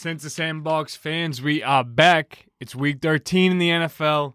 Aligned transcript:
Since 0.00 0.22
the 0.22 0.30
Sandbox 0.30 0.96
fans, 0.96 1.42
we 1.42 1.62
are 1.62 1.84
back. 1.84 2.46
It's 2.58 2.74
week 2.74 3.02
13 3.02 3.52
in 3.52 3.58
the 3.58 3.68
NFL. 3.68 4.32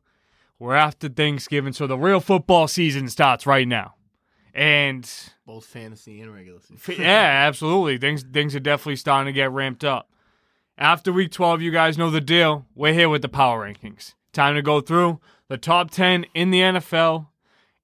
We're 0.60 0.76
after 0.76 1.10
Thanksgiving, 1.10 1.74
so 1.74 1.88
the 1.88 1.98
real 1.98 2.20
football 2.20 2.68
season 2.68 3.10
starts 3.10 3.48
right 3.48 3.68
now. 3.68 3.96
And 4.54 5.10
Both 5.44 5.66
fantasy 5.66 6.22
and 6.22 6.32
regular 6.32 6.60
season. 6.60 7.02
yeah, 7.02 7.46
absolutely. 7.48 7.98
Things 7.98 8.22
things 8.22 8.56
are 8.56 8.60
definitely 8.60 8.98
starting 8.98 9.34
to 9.34 9.36
get 9.36 9.50
ramped 9.50 9.84
up. 9.84 10.12
After 10.78 11.12
week 11.12 11.32
12, 11.32 11.64
you 11.64 11.72
guys 11.72 11.98
know 11.98 12.12
the 12.12 12.22
deal. 12.22 12.68
We're 12.76 12.94
here 12.94 13.10
with 13.10 13.24
the 13.24 13.28
power 13.28 13.68
rankings. 13.68 14.14
Time 14.34 14.54
to 14.54 14.62
go 14.62 14.82
through 14.82 15.20
the 15.48 15.58
top 15.58 15.90
10 15.90 16.28
in 16.36 16.52
the 16.52 16.60
NFL. 16.60 17.26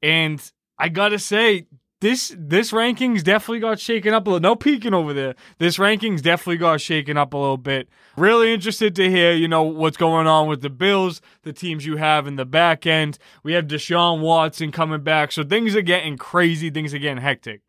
And 0.03 0.51
I 0.77 0.87
got 0.89 1.09
to 1.09 1.17
say, 1.17 1.65
this 2.01 2.35
this 2.37 2.71
rankings 2.71 3.23
definitely 3.23 3.59
got 3.59 3.79
shaken 3.79 4.13
up 4.13 4.25
a 4.25 4.31
little. 4.31 4.41
No 4.41 4.55
peeking 4.55 4.93
over 4.93 5.13
there. 5.13 5.35
This 5.59 5.77
rankings 5.77 6.21
definitely 6.21 6.57
got 6.57 6.81
shaken 6.81 7.15
up 7.15 7.33
a 7.33 7.37
little 7.37 7.57
bit. 7.57 7.87
Really 8.17 8.51
interested 8.51 8.95
to 8.95 9.09
hear, 9.09 9.33
you 9.33 9.47
know, 9.47 9.63
what's 9.63 9.97
going 9.97 10.27
on 10.27 10.47
with 10.47 10.61
the 10.61 10.69
Bills, 10.69 11.21
the 11.43 11.53
teams 11.53 11.85
you 11.85 11.97
have 11.97 12.25
in 12.27 12.35
the 12.35 12.45
back 12.45 12.85
end. 12.85 13.19
We 13.43 13.53
have 13.53 13.67
Deshaun 13.67 14.19
Watson 14.19 14.71
coming 14.71 15.03
back, 15.03 15.31
so 15.31 15.43
things 15.43 15.75
are 15.75 15.81
getting 15.81 16.17
crazy. 16.17 16.71
Things 16.71 16.93
are 16.93 16.99
getting 16.99 17.21
hectic. 17.21 17.61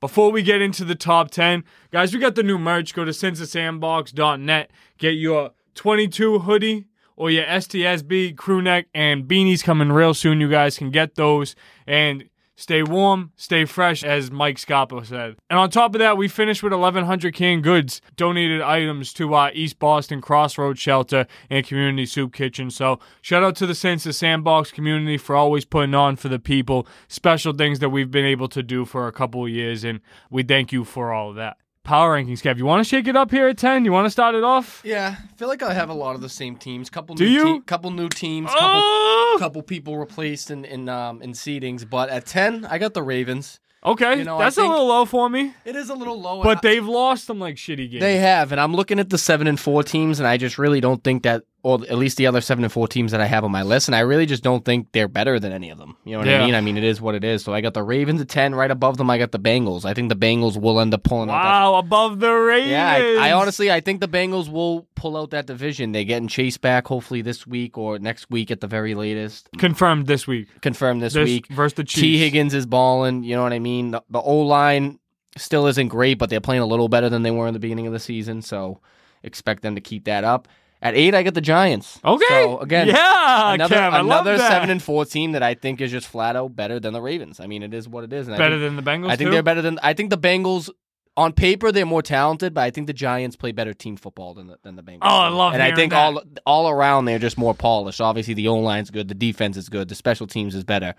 Before 0.00 0.30
we 0.30 0.42
get 0.42 0.62
into 0.62 0.84
the 0.84 0.94
top 0.94 1.30
10, 1.30 1.64
guys, 1.90 2.14
we 2.14 2.20
got 2.20 2.36
the 2.36 2.42
new 2.42 2.58
merch. 2.58 2.94
Go 2.94 3.04
to 3.04 3.12
sincethesandbox.net. 3.12 4.70
Get 4.98 5.10
your 5.10 5.50
22 5.74 6.40
hoodie 6.40 6.86
or 7.16 7.30
your 7.30 7.44
STSB 7.44 8.36
crew 8.36 8.62
neck 8.62 8.86
and 8.94 9.24
beanies 9.24 9.62
coming 9.62 9.90
real 9.90 10.14
soon. 10.14 10.40
You 10.40 10.48
guys 10.48 10.78
can 10.78 10.90
get 10.90 11.16
those 11.16 11.54
and 11.86 12.24
stay 12.62 12.82
warm, 12.84 13.32
stay 13.34 13.64
fresh, 13.64 14.04
as 14.04 14.30
Mike 14.30 14.56
Scarpa 14.56 15.04
said. 15.04 15.34
And 15.50 15.58
on 15.58 15.68
top 15.68 15.96
of 15.96 15.98
that, 15.98 16.16
we 16.16 16.28
finished 16.28 16.62
with 16.62 16.72
1,100 16.72 17.34
canned 17.34 17.64
goods, 17.64 18.00
donated 18.16 18.60
items 18.60 19.12
to 19.14 19.34
our 19.34 19.50
East 19.52 19.80
Boston 19.80 20.20
Crossroads 20.20 20.78
Shelter 20.78 21.26
and 21.50 21.66
Community 21.66 22.06
Soup 22.06 22.32
Kitchen. 22.32 22.70
So 22.70 23.00
shout 23.20 23.42
out 23.42 23.56
to 23.56 23.66
the 23.66 23.74
Sense 23.74 24.04
Sandbox 24.04 24.70
community 24.70 25.18
for 25.18 25.34
always 25.34 25.64
putting 25.64 25.94
on 25.94 26.14
for 26.14 26.28
the 26.28 26.38
people, 26.38 26.86
special 27.08 27.52
things 27.52 27.80
that 27.80 27.88
we've 27.88 28.10
been 28.12 28.24
able 28.24 28.48
to 28.48 28.62
do 28.62 28.84
for 28.84 29.08
a 29.08 29.12
couple 29.12 29.44
of 29.44 29.50
years, 29.50 29.82
and 29.82 30.00
we 30.30 30.44
thank 30.44 30.70
you 30.70 30.84
for 30.84 31.12
all 31.12 31.30
of 31.30 31.36
that. 31.36 31.56
Power 31.84 32.16
rankings, 32.16 32.40
Kev. 32.42 32.58
You 32.58 32.64
want 32.64 32.84
to 32.84 32.88
shake 32.88 33.08
it 33.08 33.16
up 33.16 33.30
here 33.32 33.48
at 33.48 33.58
10? 33.58 33.84
You 33.84 33.90
want 33.90 34.06
to 34.06 34.10
start 34.10 34.36
it 34.36 34.44
off? 34.44 34.80
Yeah, 34.84 35.16
I 35.20 35.36
feel 35.36 35.48
like 35.48 35.62
I 35.64 35.72
have 35.74 35.88
a 35.90 35.94
lot 35.94 36.14
of 36.14 36.20
the 36.20 36.28
same 36.28 36.56
teams. 36.56 36.88
Couple 36.88 37.16
Do 37.16 37.24
new 37.24 37.30
you? 37.30 37.44
te- 37.58 37.60
couple 37.62 37.90
new 37.90 38.08
teams, 38.08 38.48
couple 38.50 38.80
Oh! 38.84 39.36
couple 39.40 39.62
people 39.62 39.98
replaced 39.98 40.50
in 40.52 40.64
in 40.64 40.88
um 40.88 41.20
in 41.22 41.32
seedings, 41.32 41.88
but 41.88 42.08
at 42.08 42.24
10, 42.24 42.66
I 42.66 42.78
got 42.78 42.94
the 42.94 43.02
Ravens. 43.02 43.58
Okay, 43.84 44.18
You 44.18 44.24
know, 44.24 44.36
I 44.38 44.44
that's 44.44 44.54
think- 44.54 44.68
a 44.68 44.70
little 44.70 44.86
low 44.86 45.04
for 45.04 45.28
me, 45.28 45.54
It 45.64 45.74
is 45.74 45.90
a 45.90 45.94
little 45.94 46.20
low. 46.20 46.34
and 46.34 46.44
but 46.44 46.58
I- 46.58 46.60
they've 46.62 46.86
lost 46.86 47.24
some 47.24 47.40
like 47.40 47.56
shitty 47.56 47.90
games. 47.90 48.00
they 48.00 48.18
have, 48.18 48.52
and 48.52 48.60
I'm 48.60 48.74
looking 48.76 49.00
at 49.00 49.10
the 49.10 49.18
7 49.18 49.48
and 49.48 49.58
4 49.58 49.82
teams 49.82 50.20
and 50.20 50.28
I 50.28 50.36
just 50.36 50.56
really 50.58 50.80
don't 50.80 51.02
think 51.02 51.24
that 51.24 51.42
or 51.64 51.80
at 51.88 51.96
least 51.96 52.16
the 52.16 52.26
other 52.26 52.40
7 52.40 52.64
and 52.64 52.72
4 52.72 52.88
teams 52.88 53.12
that 53.12 53.20
I 53.20 53.26
have 53.26 53.44
on 53.44 53.52
my 53.52 53.62
list 53.62 53.86
and 53.86 53.94
I 53.94 54.00
really 54.00 54.26
just 54.26 54.42
don't 54.42 54.64
think 54.64 54.88
they're 54.90 55.06
better 55.06 55.38
than 55.38 55.52
any 55.52 55.70
of 55.70 55.78
them. 55.78 55.96
You 56.04 56.12
know 56.12 56.18
what 56.18 56.26
Yeah. 56.26 56.42
I 56.42 56.46
mean? 56.46 56.54
I 56.56 56.60
mean, 56.60 56.76
it 56.76 56.82
is 56.82 57.00
what 57.00 57.14
it 57.14 57.22
is. 57.22 57.44
So 57.44 57.54
I 57.54 57.60
got 57.60 57.72
the 57.74 57.84
Ravens 57.84 58.20
at 58.20 58.28
10, 58.28 58.54
right 58.56 58.70
above 58.70 58.96
them 58.96 59.08
I 59.10 59.18
got 59.18 59.30
the 59.30 59.38
Bengals. 59.38 59.84
I 59.84 59.94
think 59.94 60.08
the 60.08 60.16
Bengals 60.16 60.60
will 60.60 60.80
end 60.80 60.92
up 60.92 61.04
pulling 61.04 61.30
out 61.30 61.34
that 61.34 61.44
Wow, 61.44 61.74
above 61.76 62.18
the 62.18 62.32
Ravens. 62.32 62.70
Yeah, 62.72 62.90
I, 63.20 63.28
I 63.28 63.32
honestly 63.32 63.70
I 63.70 63.78
think 63.80 64.00
the 64.00 64.08
Bengals 64.08 64.50
will 64.50 64.88
pull 64.96 65.16
out 65.16 65.30
that 65.30 65.46
division. 65.46 65.92
They're 65.92 66.02
getting 66.04 66.26
chased 66.28 66.60
back 66.62 66.86
hopefully 66.88 67.22
this 67.22 67.46
week 67.46 67.78
or 67.78 67.98
next 68.00 68.28
week 68.28 68.50
at 68.50 68.60
the 68.60 68.66
very 68.66 68.94
latest. 68.96 69.48
confirmed 69.58 70.08
this 70.08 70.26
week. 70.26 70.48
Confirmed 70.62 71.00
this, 71.00 71.14
This 71.14 71.24
week. 71.28 71.46
versus 71.48 71.74
the 71.74 71.84
Chiefs. 71.84 72.00
Tee 72.02 72.18
Higgins 72.18 72.54
is 72.54 72.66
balling. 72.66 73.22
You 73.22 73.36
know 73.36 73.42
what 73.44 73.52
I 73.52 73.58
mean. 73.60 73.92
The, 73.92 74.02
the 74.10 74.20
O 74.20 74.38
line 74.40 74.98
still 75.36 75.66
isn't 75.68 75.88
great, 75.88 76.18
but 76.18 76.28
they're 76.28 76.40
playing 76.40 76.62
a 76.62 76.66
little 76.66 76.88
better 76.88 77.08
than 77.08 77.22
they 77.22 77.30
were 77.30 77.46
in 77.46 77.54
the 77.54 77.60
beginning 77.60 77.86
of 77.86 77.92
the 77.92 78.00
season. 78.00 78.42
So 78.42 78.80
expect 79.22 79.62
them 79.62 79.76
to 79.76 79.80
keep 79.80 80.04
that 80.06 80.24
up. 80.24 80.48
At 80.84 80.96
eight, 80.96 81.14
I 81.14 81.22
get 81.22 81.34
the 81.34 81.40
Giants. 81.40 82.00
Okay. 82.04 82.24
So 82.28 82.58
again, 82.58 82.88
yeah, 82.88 83.54
another 83.54 83.76
Kev, 83.76 83.92
I 83.92 84.00
love 84.00 84.26
another 84.26 84.36
seven 84.38 84.68
and 84.68 84.82
four 84.82 85.04
team 85.04 85.32
that 85.32 85.42
I 85.42 85.54
think 85.54 85.80
is 85.80 85.92
just 85.92 86.08
flat 86.08 86.34
out 86.34 86.56
better 86.56 86.80
than 86.80 86.92
the 86.92 87.00
Ravens. 87.00 87.38
I 87.38 87.46
mean, 87.46 87.62
it 87.62 87.72
is 87.72 87.88
what 87.88 88.02
it 88.02 88.12
is. 88.12 88.26
And 88.26 88.34
I 88.34 88.38
better 88.38 88.56
think- 88.58 88.76
than 88.76 88.84
the 88.84 88.90
Bengals. 88.90 89.10
I 89.10 89.16
think 89.16 89.28
too? 89.28 89.32
they're 89.32 89.42
better 89.44 89.62
than. 89.62 89.78
I 89.82 89.94
think 89.94 90.10
the 90.10 90.18
Bengals 90.18 90.68
on 91.16 91.32
paper 91.32 91.70
they're 91.70 91.86
more 91.86 92.02
talented, 92.02 92.52
but 92.54 92.62
I 92.62 92.70
think 92.70 92.88
the 92.88 92.92
Giants 92.92 93.36
play 93.36 93.52
better 93.52 93.72
team 93.74 93.96
football 93.96 94.34
than 94.34 94.48
the, 94.48 94.58
than 94.64 94.74
the 94.76 94.82
Bengals. 94.82 95.00
Oh, 95.02 95.08
I 95.20 95.28
love 95.28 95.52
And 95.52 95.62
I 95.62 95.74
think 95.74 95.92
that. 95.92 95.98
all 96.04 96.22
all 96.46 96.68
around 96.68 97.04
they're 97.04 97.18
just 97.20 97.38
more 97.38 97.54
polished. 97.54 98.00
Obviously, 98.00 98.34
the 98.34 98.48
O 98.48 98.56
line's 98.56 98.90
good, 98.90 99.06
the 99.08 99.14
defense 99.14 99.56
is 99.56 99.68
good, 99.68 99.88
the 99.88 99.94
special 99.94 100.26
teams 100.26 100.54
is 100.54 100.64
better. 100.64 100.94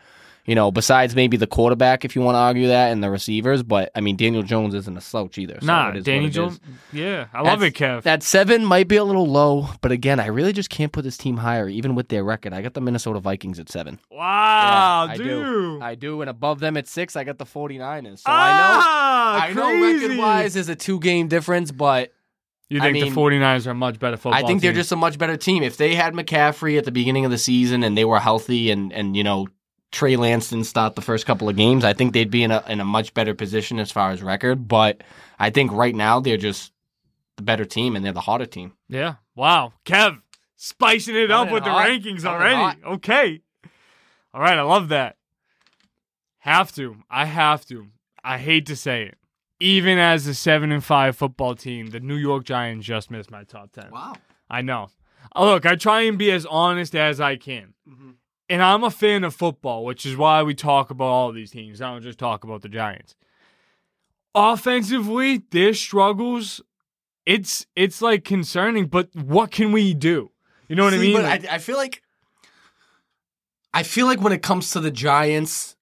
You 0.45 0.55
know, 0.55 0.71
besides 0.71 1.15
maybe 1.15 1.37
the 1.37 1.47
quarterback, 1.47 2.03
if 2.03 2.17
you 2.17 2.21
want 2.21 2.35
to 2.35 2.39
argue 2.39 2.67
that, 2.67 2.91
and 2.91 3.01
the 3.01 3.09
receivers. 3.09 3.63
But 3.63 3.91
I 3.95 4.01
mean, 4.01 4.17
Daniel 4.17 4.43
Jones 4.43 4.73
isn't 4.75 4.97
a 4.97 4.99
slouch 4.99 5.37
either. 5.37 5.57
so 5.61 5.65
Nah, 5.65 5.89
it 5.91 5.95
is 5.95 5.99
what 6.01 6.05
Danny 6.05 6.25
it 6.25 6.29
is. 6.29 6.35
Jones. 6.35 6.59
Yeah, 6.91 7.27
I 7.33 7.41
love 7.43 7.63
it, 7.63 7.73
Kev. 7.75 8.01
That 8.01 8.23
seven 8.23 8.65
might 8.65 8.89
be 8.89 8.97
a 8.97 9.05
little 9.05 9.25
low, 9.25 9.69
but 9.79 9.93
again, 9.93 10.19
I 10.19 10.25
really 10.25 10.51
just 10.51 10.69
can't 10.69 10.91
put 10.91 11.05
this 11.05 11.15
team 11.15 11.37
higher, 11.37 11.69
even 11.69 11.95
with 11.95 12.09
their 12.09 12.25
record. 12.25 12.51
I 12.51 12.61
got 12.61 12.73
the 12.73 12.81
Minnesota 12.81 13.21
Vikings 13.21 13.57
at 13.57 13.69
seven. 13.69 14.01
wow, 14.11 15.05
Yeah, 15.05 15.11
I 15.13 15.17
dude. 15.17 15.27
do. 15.27 15.79
I 15.81 15.95
do, 15.95 16.19
and 16.21 16.29
above 16.29 16.59
them 16.59 16.75
at 16.75 16.87
six, 16.89 17.15
I 17.15 17.23
got 17.23 17.37
the 17.37 17.45
49ers. 17.45 18.19
So 18.19 18.23
I 18.27 18.51
know 18.51 18.79
ah, 18.83 19.43
I 19.45 19.53
know 19.53 19.61
crazy. 19.79 20.07
record 20.07 20.17
wise 20.17 20.55
is 20.57 20.67
a 20.67 20.75
two 20.75 20.99
game 20.99 21.29
difference, 21.29 21.71
but 21.71 22.11
You 22.69 22.79
I 22.79 22.91
think 22.91 22.95
mean, 22.95 23.13
the 23.13 23.19
49ers 23.21 23.65
are 23.65 23.71
a 23.71 23.75
much 23.75 23.97
better 23.97 24.17
football 24.17 24.33
I 24.43 24.45
think 24.45 24.61
they're 24.61 24.71
team. 24.71 24.79
just 24.79 24.91
a 24.91 24.97
much 24.97 25.17
better 25.17 25.37
team. 25.37 25.63
If 25.63 25.77
they 25.77 25.95
had 25.95 26.13
McCaffrey 26.13 26.77
at 26.77 26.83
the 26.83 26.91
beginning 26.91 27.23
of 27.23 27.31
the 27.31 27.37
season 27.37 27.81
and 27.83 27.97
they 27.97 28.03
were 28.03 28.19
healthy 28.19 28.71
and, 28.71 28.91
and 28.91 29.15
you 29.15 29.23
know, 29.23 29.47
Trey 29.93 30.15
Lance 30.15 30.49
didn't 30.49 30.65
start 30.65 30.95
the 30.95 31.01
first 31.01 31.25
couple 31.25 31.47
of 31.47 31.55
games, 31.55 31.85
I 31.85 31.93
think 31.93 32.13
they'd 32.13 32.29
be 32.29 32.43
in 32.43 32.51
a 32.51 32.63
in 32.67 32.81
a 32.81 32.85
much 32.85 33.13
better 33.13 33.33
position 33.35 33.79
as 33.79 33.91
far 33.91 34.09
as 34.11 34.21
record. 34.21 34.67
But 34.67 35.03
I 35.39 35.51
think 35.51 35.71
right 35.71 35.95
now 35.95 36.19
they're 36.19 36.35
just 36.35 36.73
the 37.37 37.43
better 37.43 37.63
team 37.63 37.95
and 37.95 38.03
they're 38.03 38.11
the 38.11 38.21
hotter 38.21 38.47
team. 38.47 38.73
Yeah. 38.89 39.15
Wow. 39.35 39.73
Kev, 39.85 40.21
spicing 40.55 41.15
it 41.15 41.31
up 41.31 41.47
Coming 41.47 41.53
with 41.53 41.63
the 41.63 41.69
rankings 41.69 42.23
Coming 42.23 42.41
already. 42.41 42.83
Okay. 42.83 43.41
All 44.33 44.41
right. 44.41 44.57
I 44.57 44.63
love 44.63 44.89
that. 44.89 45.15
Have 46.39 46.73
to. 46.73 46.97
I 47.09 47.25
have 47.25 47.65
to. 47.67 47.87
I 48.23 48.39
hate 48.39 48.65
to 48.65 48.75
say 48.75 49.03
it. 49.03 49.17
Even 49.59 49.99
as 49.99 50.25
a 50.25 50.33
seven 50.33 50.71
and 50.71 50.83
five 50.83 51.15
football 51.15 51.55
team, 51.55 51.91
the 51.91 51.99
New 51.99 52.15
York 52.15 52.43
Giants 52.45 52.85
just 52.85 53.11
missed 53.11 53.31
my 53.31 53.43
top 53.43 53.71
ten. 53.71 53.91
Wow. 53.91 54.15
I 54.49 54.61
know. 54.61 54.89
Look, 55.37 55.65
I 55.67 55.75
try 55.75 56.01
and 56.01 56.17
be 56.17 56.31
as 56.31 56.45
honest 56.47 56.95
as 56.95 57.21
I 57.21 57.35
can. 57.37 57.73
Mm-hmm. 57.87 58.11
And 58.49 58.61
I'm 58.61 58.83
a 58.83 58.91
fan 58.91 59.23
of 59.23 59.33
football, 59.33 59.85
which 59.85 60.05
is 60.05 60.17
why 60.17 60.43
we 60.43 60.53
talk 60.53 60.89
about 60.89 61.05
all 61.05 61.31
these 61.31 61.51
teams. 61.51 61.81
I 61.81 61.91
don't 61.91 62.01
just 62.03 62.19
talk 62.19 62.43
about 62.43 62.61
the 62.61 62.69
Giants. 62.69 63.15
Offensively, 64.35 65.43
their 65.51 65.73
struggles, 65.73 66.59
it's 67.25 67.65
it's 67.75 68.01
like 68.01 68.23
concerning, 68.25 68.87
but 68.87 69.09
what 69.15 69.51
can 69.51 69.71
we 69.71 69.93
do? 69.93 70.31
You 70.67 70.75
know 70.75 70.83
what 70.83 70.93
I 70.93 70.97
mean? 70.97 71.13
But 71.15 71.23
Like- 71.23 71.47
I, 71.49 71.55
I 71.55 71.57
feel 71.59 71.77
like 71.77 72.01
I 73.73 73.83
feel 73.83 74.07
like 74.07 74.21
when 74.21 74.33
it 74.33 74.41
comes 74.41 74.71
to 74.71 74.79
the 74.79 74.91
Giants, 74.91 75.75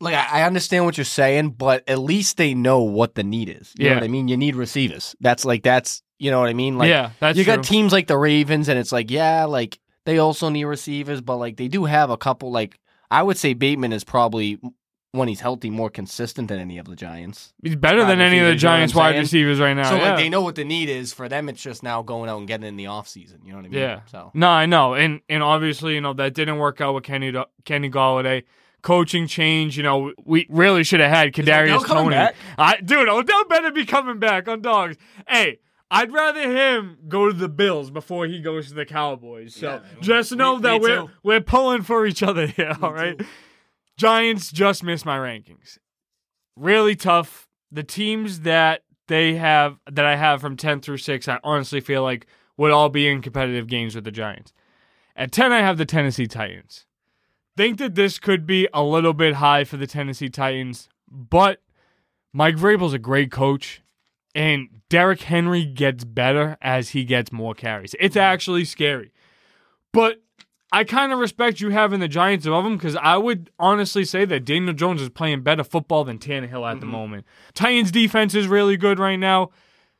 like 0.00 0.14
I, 0.14 0.40
I 0.40 0.42
understand 0.44 0.84
what 0.84 0.98
you're 0.98 1.04
saying, 1.04 1.50
but 1.50 1.82
at 1.88 1.98
least 1.98 2.36
they 2.36 2.52
know 2.54 2.80
what 2.82 3.14
the 3.14 3.24
need 3.24 3.48
is. 3.48 3.72
You 3.78 3.86
Yeah. 3.86 3.90
know 3.92 3.96
what 4.00 4.04
I 4.04 4.08
mean? 4.08 4.28
You 4.28 4.36
need 4.36 4.54
receivers. 4.54 5.16
That's 5.20 5.44
like 5.46 5.62
that's 5.62 6.02
you 6.18 6.30
know 6.30 6.40
what 6.40 6.48
I 6.50 6.54
mean? 6.54 6.76
Like 6.76 6.90
yeah, 6.90 7.10
that's 7.20 7.38
you 7.38 7.44
true. 7.44 7.56
got 7.56 7.64
teams 7.64 7.92
like 7.92 8.06
the 8.06 8.16
Ravens, 8.18 8.68
and 8.68 8.78
it's 8.78 8.92
like, 8.92 9.10
yeah, 9.10 9.44
like 9.46 9.78
they 10.06 10.18
also 10.18 10.48
need 10.48 10.64
receivers, 10.64 11.20
but 11.20 11.36
like 11.36 11.56
they 11.56 11.68
do 11.68 11.84
have 11.84 12.08
a 12.08 12.16
couple. 12.16 12.50
Like 12.50 12.78
I 13.10 13.22
would 13.22 13.36
say 13.36 13.52
Bateman 13.52 13.92
is 13.92 14.04
probably 14.04 14.58
when 15.10 15.28
he's 15.28 15.40
healthy 15.40 15.68
more 15.68 15.90
consistent 15.90 16.48
than 16.48 16.58
any 16.58 16.78
of 16.78 16.86
the 16.86 16.94
Giants. 16.94 17.52
He's 17.62 17.74
better 17.74 17.98
wide 17.98 18.10
than 18.10 18.20
any 18.20 18.38
of 18.38 18.46
the 18.46 18.52
receivers, 18.52 18.62
you 18.62 18.68
know 18.68 18.76
Giants 18.76 18.94
wide 18.94 19.18
receivers 19.18 19.60
right 19.60 19.74
now. 19.74 19.90
so 19.90 19.96
yeah. 19.96 20.10
like 20.10 20.18
they 20.18 20.28
know 20.28 20.42
what 20.42 20.54
the 20.54 20.64
need 20.64 20.88
is. 20.88 21.12
For 21.12 21.28
them, 21.28 21.48
it's 21.48 21.60
just 21.60 21.82
now 21.82 22.02
going 22.02 22.30
out 22.30 22.38
and 22.38 22.46
getting 22.46 22.66
in 22.66 22.76
the 22.76 22.84
offseason. 22.84 23.44
You 23.44 23.50
know 23.50 23.56
what 23.56 23.66
I 23.66 23.68
mean? 23.68 23.80
Yeah. 23.80 24.00
So 24.06 24.30
No, 24.32 24.48
I 24.48 24.66
know, 24.66 24.94
and 24.94 25.20
and 25.28 25.42
obviously, 25.42 25.94
you 25.94 26.00
know 26.00 26.14
that 26.14 26.34
didn't 26.34 26.58
work 26.58 26.80
out 26.80 26.94
with 26.94 27.04
Kenny 27.04 27.34
Kenny 27.64 27.90
Golladay. 27.90 28.44
Coaching 28.82 29.26
change, 29.26 29.76
you 29.76 29.82
know, 29.82 30.12
we 30.24 30.46
really 30.48 30.84
should 30.84 31.00
have 31.00 31.10
had 31.10 31.32
Kadarius 31.32 31.84
Toney. 31.84 32.14
I, 32.56 32.76
dude, 32.76 33.08
Odell 33.08 33.44
better 33.46 33.72
be 33.72 33.84
coming 33.84 34.20
back 34.20 34.46
on 34.46 34.60
dogs. 34.60 34.96
Hey, 35.26 35.58
I'd 35.90 36.12
rather 36.12 36.40
him 36.50 36.98
go 37.08 37.26
to 37.28 37.32
the 37.32 37.48
Bills 37.48 37.90
before 37.90 38.26
he 38.26 38.40
goes 38.40 38.68
to 38.68 38.74
the 38.74 38.84
Cowboys. 38.84 39.54
So 39.54 39.66
Yeah, 39.68 39.80
just 40.00 40.32
know 40.34 40.56
me 40.56 40.62
that 40.62 40.80
we're 40.80 41.02
too. 41.02 41.10
we're 41.22 41.40
pulling 41.40 41.82
for 41.82 42.06
each 42.06 42.22
other 42.22 42.46
here. 42.56 42.76
All 42.82 42.92
right. 42.92 43.20
Giants 43.96 44.50
just 44.52 44.82
missed 44.82 45.06
my 45.06 45.16
rankings. 45.16 45.78
Really 46.56 46.96
tough. 46.96 47.48
The 47.70 47.82
teams 47.82 48.40
that 48.40 48.82
they 49.08 49.34
have 49.36 49.78
that 49.90 50.04
I 50.04 50.16
have 50.16 50.40
from 50.40 50.56
ten 50.56 50.80
through 50.80 50.98
six, 50.98 51.28
I 51.28 51.38
honestly 51.44 51.80
feel 51.80 52.02
like 52.02 52.26
would 52.56 52.72
all 52.72 52.88
be 52.88 53.06
in 53.08 53.22
competitive 53.22 53.66
games 53.66 53.94
with 53.94 54.04
the 54.04 54.10
Giants. 54.10 54.52
At 55.14 55.32
ten, 55.32 55.52
I 55.52 55.60
have 55.60 55.78
the 55.78 55.84
Tennessee 55.86 56.26
Titans. 56.26 56.84
Think 57.56 57.78
that 57.78 57.94
this 57.94 58.18
could 58.18 58.46
be 58.46 58.68
a 58.74 58.82
little 58.82 59.14
bit 59.14 59.34
high 59.34 59.64
for 59.64 59.76
the 59.78 59.86
Tennessee 59.86 60.28
Titans, 60.28 60.88
but 61.10 61.62
Mike 62.32 62.56
Vrabel's 62.56 62.92
a 62.92 62.98
great 62.98 63.30
coach, 63.30 63.80
and 64.36 64.68
Derrick 64.90 65.22
Henry 65.22 65.64
gets 65.64 66.04
better 66.04 66.58
as 66.60 66.90
he 66.90 67.04
gets 67.04 67.32
more 67.32 67.54
carries. 67.54 67.94
It's 67.98 68.14
mm-hmm. 68.14 68.22
actually 68.22 68.66
scary. 68.66 69.12
But 69.92 70.22
I 70.70 70.84
kind 70.84 71.10
of 71.10 71.18
respect 71.18 71.60
you 71.60 71.70
having 71.70 72.00
the 72.00 72.06
Giants 72.06 72.44
above 72.44 72.66
him 72.66 72.76
because 72.76 72.96
I 72.96 73.16
would 73.16 73.50
honestly 73.58 74.04
say 74.04 74.26
that 74.26 74.44
Daniel 74.44 74.74
Jones 74.74 75.00
is 75.00 75.08
playing 75.08 75.40
better 75.40 75.64
football 75.64 76.04
than 76.04 76.18
Tannehill 76.18 76.70
at 76.70 76.80
the 76.80 76.86
mm-hmm. 76.86 76.90
moment. 76.90 77.26
Titans 77.54 77.90
defense 77.90 78.34
is 78.34 78.46
really 78.46 78.76
good 78.76 78.98
right 78.98 79.16
now. 79.16 79.50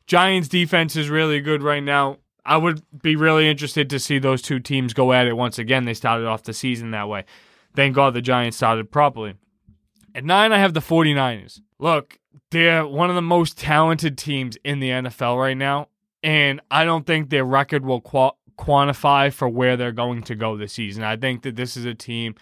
Giants 0.07 0.49
defense 0.49 0.97
is 0.97 1.09
really 1.09 1.41
good 1.41 1.63
right 1.63 1.83
now. 1.83 2.19
I 2.45 2.59
would 2.59 2.83
be 3.03 3.17
really 3.17 3.49
interested 3.49 3.89
to 3.91 3.99
see 3.99 4.19
those 4.19 4.43
two 4.43 4.61
teams 4.61 4.93
go 4.93 5.15
at 5.15 5.27
it 5.27 5.33
once 5.33 5.59
again. 5.59 5.87
They 5.87 5.95
started 5.95 6.27
off 6.27 6.43
the 6.43 6.53
season 6.53 6.91
that 6.91 7.09
way. 7.09 7.25
Thank 7.75 7.95
God 7.95 8.13
the 8.13 8.21
Giants 8.21 8.59
started 8.59 8.93
properly. 8.93 9.35
At 10.15 10.25
nine, 10.25 10.53
I 10.53 10.59
have 10.59 10.75
the 10.75 10.81
49ers. 10.81 11.61
Look, 11.79 12.19
they're 12.57 12.87
one 12.87 13.11
of 13.11 13.17
the 13.17 13.23
most 13.23 13.59
talented 13.59 14.17
teams 14.17 14.57
in 14.65 14.81
the 14.81 14.89
NFL 14.89 15.39
right 15.39 15.57
now, 15.57 15.89
and 16.23 16.61
I 16.71 16.85
don't 16.85 17.07
think 17.07 17.29
their 17.29 17.45
record 17.45 17.85
will 17.85 18.01
qual- 18.01 18.39
quantify 18.59 19.31
for 19.31 19.47
where 19.47 19.77
they're 19.77 19.93
going 19.93 20.23
to 20.23 20.35
go 20.35 20.57
this 20.57 20.73
season. 20.73 21.05
I 21.05 21.17
think 21.17 21.43
that 21.43 21.57
this 21.57 21.77
is 21.77 21.85
a 21.85 21.95
team 21.95 22.35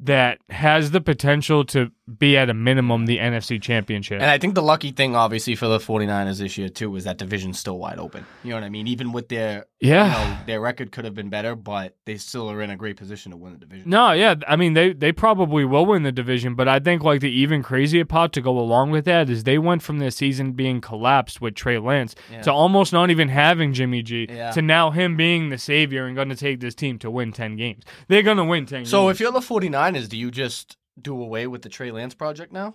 that 0.00 0.40
has 0.50 0.90
the 0.90 1.00
potential 1.00 1.64
to 1.66 1.92
be 2.18 2.36
at 2.36 2.50
a 2.50 2.54
minimum 2.54 3.06
the 3.06 3.16
NFC 3.18 3.60
championship. 3.60 4.20
And 4.20 4.30
I 4.30 4.36
think 4.36 4.54
the 4.54 4.62
lucky 4.62 4.90
thing, 4.90 5.16
obviously, 5.16 5.54
for 5.54 5.68
the 5.68 5.78
49ers 5.78 6.38
this 6.38 6.58
year, 6.58 6.68
too, 6.68 6.94
is 6.96 7.04
that 7.04 7.16
division's 7.16 7.58
still 7.58 7.78
wide 7.78 7.98
open. 7.98 8.26
You 8.42 8.50
know 8.50 8.56
what 8.56 8.64
I 8.64 8.68
mean? 8.68 8.86
Even 8.86 9.10
with 9.12 9.28
their, 9.30 9.64
yeah. 9.80 10.04
you 10.06 10.12
know, 10.34 10.38
their 10.46 10.60
record 10.60 10.92
could 10.92 11.06
have 11.06 11.14
been 11.14 11.30
better, 11.30 11.54
but 11.56 11.96
they 12.04 12.18
still 12.18 12.50
are 12.50 12.60
in 12.60 12.68
a 12.68 12.76
great 12.76 12.98
position 12.98 13.30
to 13.32 13.38
win 13.38 13.54
the 13.54 13.58
division. 13.58 13.88
No, 13.88 14.12
yeah. 14.12 14.34
I 14.46 14.56
mean, 14.56 14.74
they, 14.74 14.92
they 14.92 15.12
probably 15.12 15.64
will 15.64 15.86
win 15.86 16.02
the 16.02 16.12
division, 16.12 16.54
but 16.54 16.68
I 16.68 16.78
think, 16.78 17.02
like, 17.02 17.22
the 17.22 17.30
even 17.32 17.62
crazier 17.62 18.04
part 18.04 18.34
to 18.34 18.42
go 18.42 18.58
along 18.58 18.90
with 18.90 19.06
that 19.06 19.30
is 19.30 19.44
they 19.44 19.58
went 19.58 19.82
from 19.82 19.98
their 19.98 20.10
season 20.10 20.52
being 20.52 20.82
collapsed 20.82 21.40
with 21.40 21.54
Trey 21.54 21.78
Lance 21.78 22.14
Yeah. 22.30 22.42
to 22.42 22.52
almost 22.52 22.92
not 22.92 23.08
even 23.10 23.30
having 23.30 23.72
Jimmy 23.72 24.02
G 24.02 24.26
Yeah. 24.28 24.50
to 24.50 24.60
now 24.60 24.90
him 24.90 25.16
being 25.16 25.48
the 25.48 25.56
savior 25.58 26.04
and 26.04 26.14
going 26.14 26.28
to 26.28 26.36
take 26.36 26.60
this 26.60 26.74
team 26.74 26.98
to 26.98 27.10
win 27.10 27.32
10 27.32 27.56
games. 27.56 27.82
They're 28.08 28.22
going 28.22 28.36
to 28.36 28.44
win 28.44 28.66
10 28.66 28.84
So 28.84 29.04
games. 29.06 29.16
if 29.16 29.20
you're 29.20 29.32
the 29.32 29.40
49ers, 29.40 30.08
do 30.08 30.18
you 30.18 30.30
just 30.30 30.76
do 31.00 31.20
away 31.20 31.46
with 31.46 31.62
the 31.62 31.68
Trey 31.68 31.90
Lance 31.90 32.14
project 32.14 32.52
now? 32.52 32.74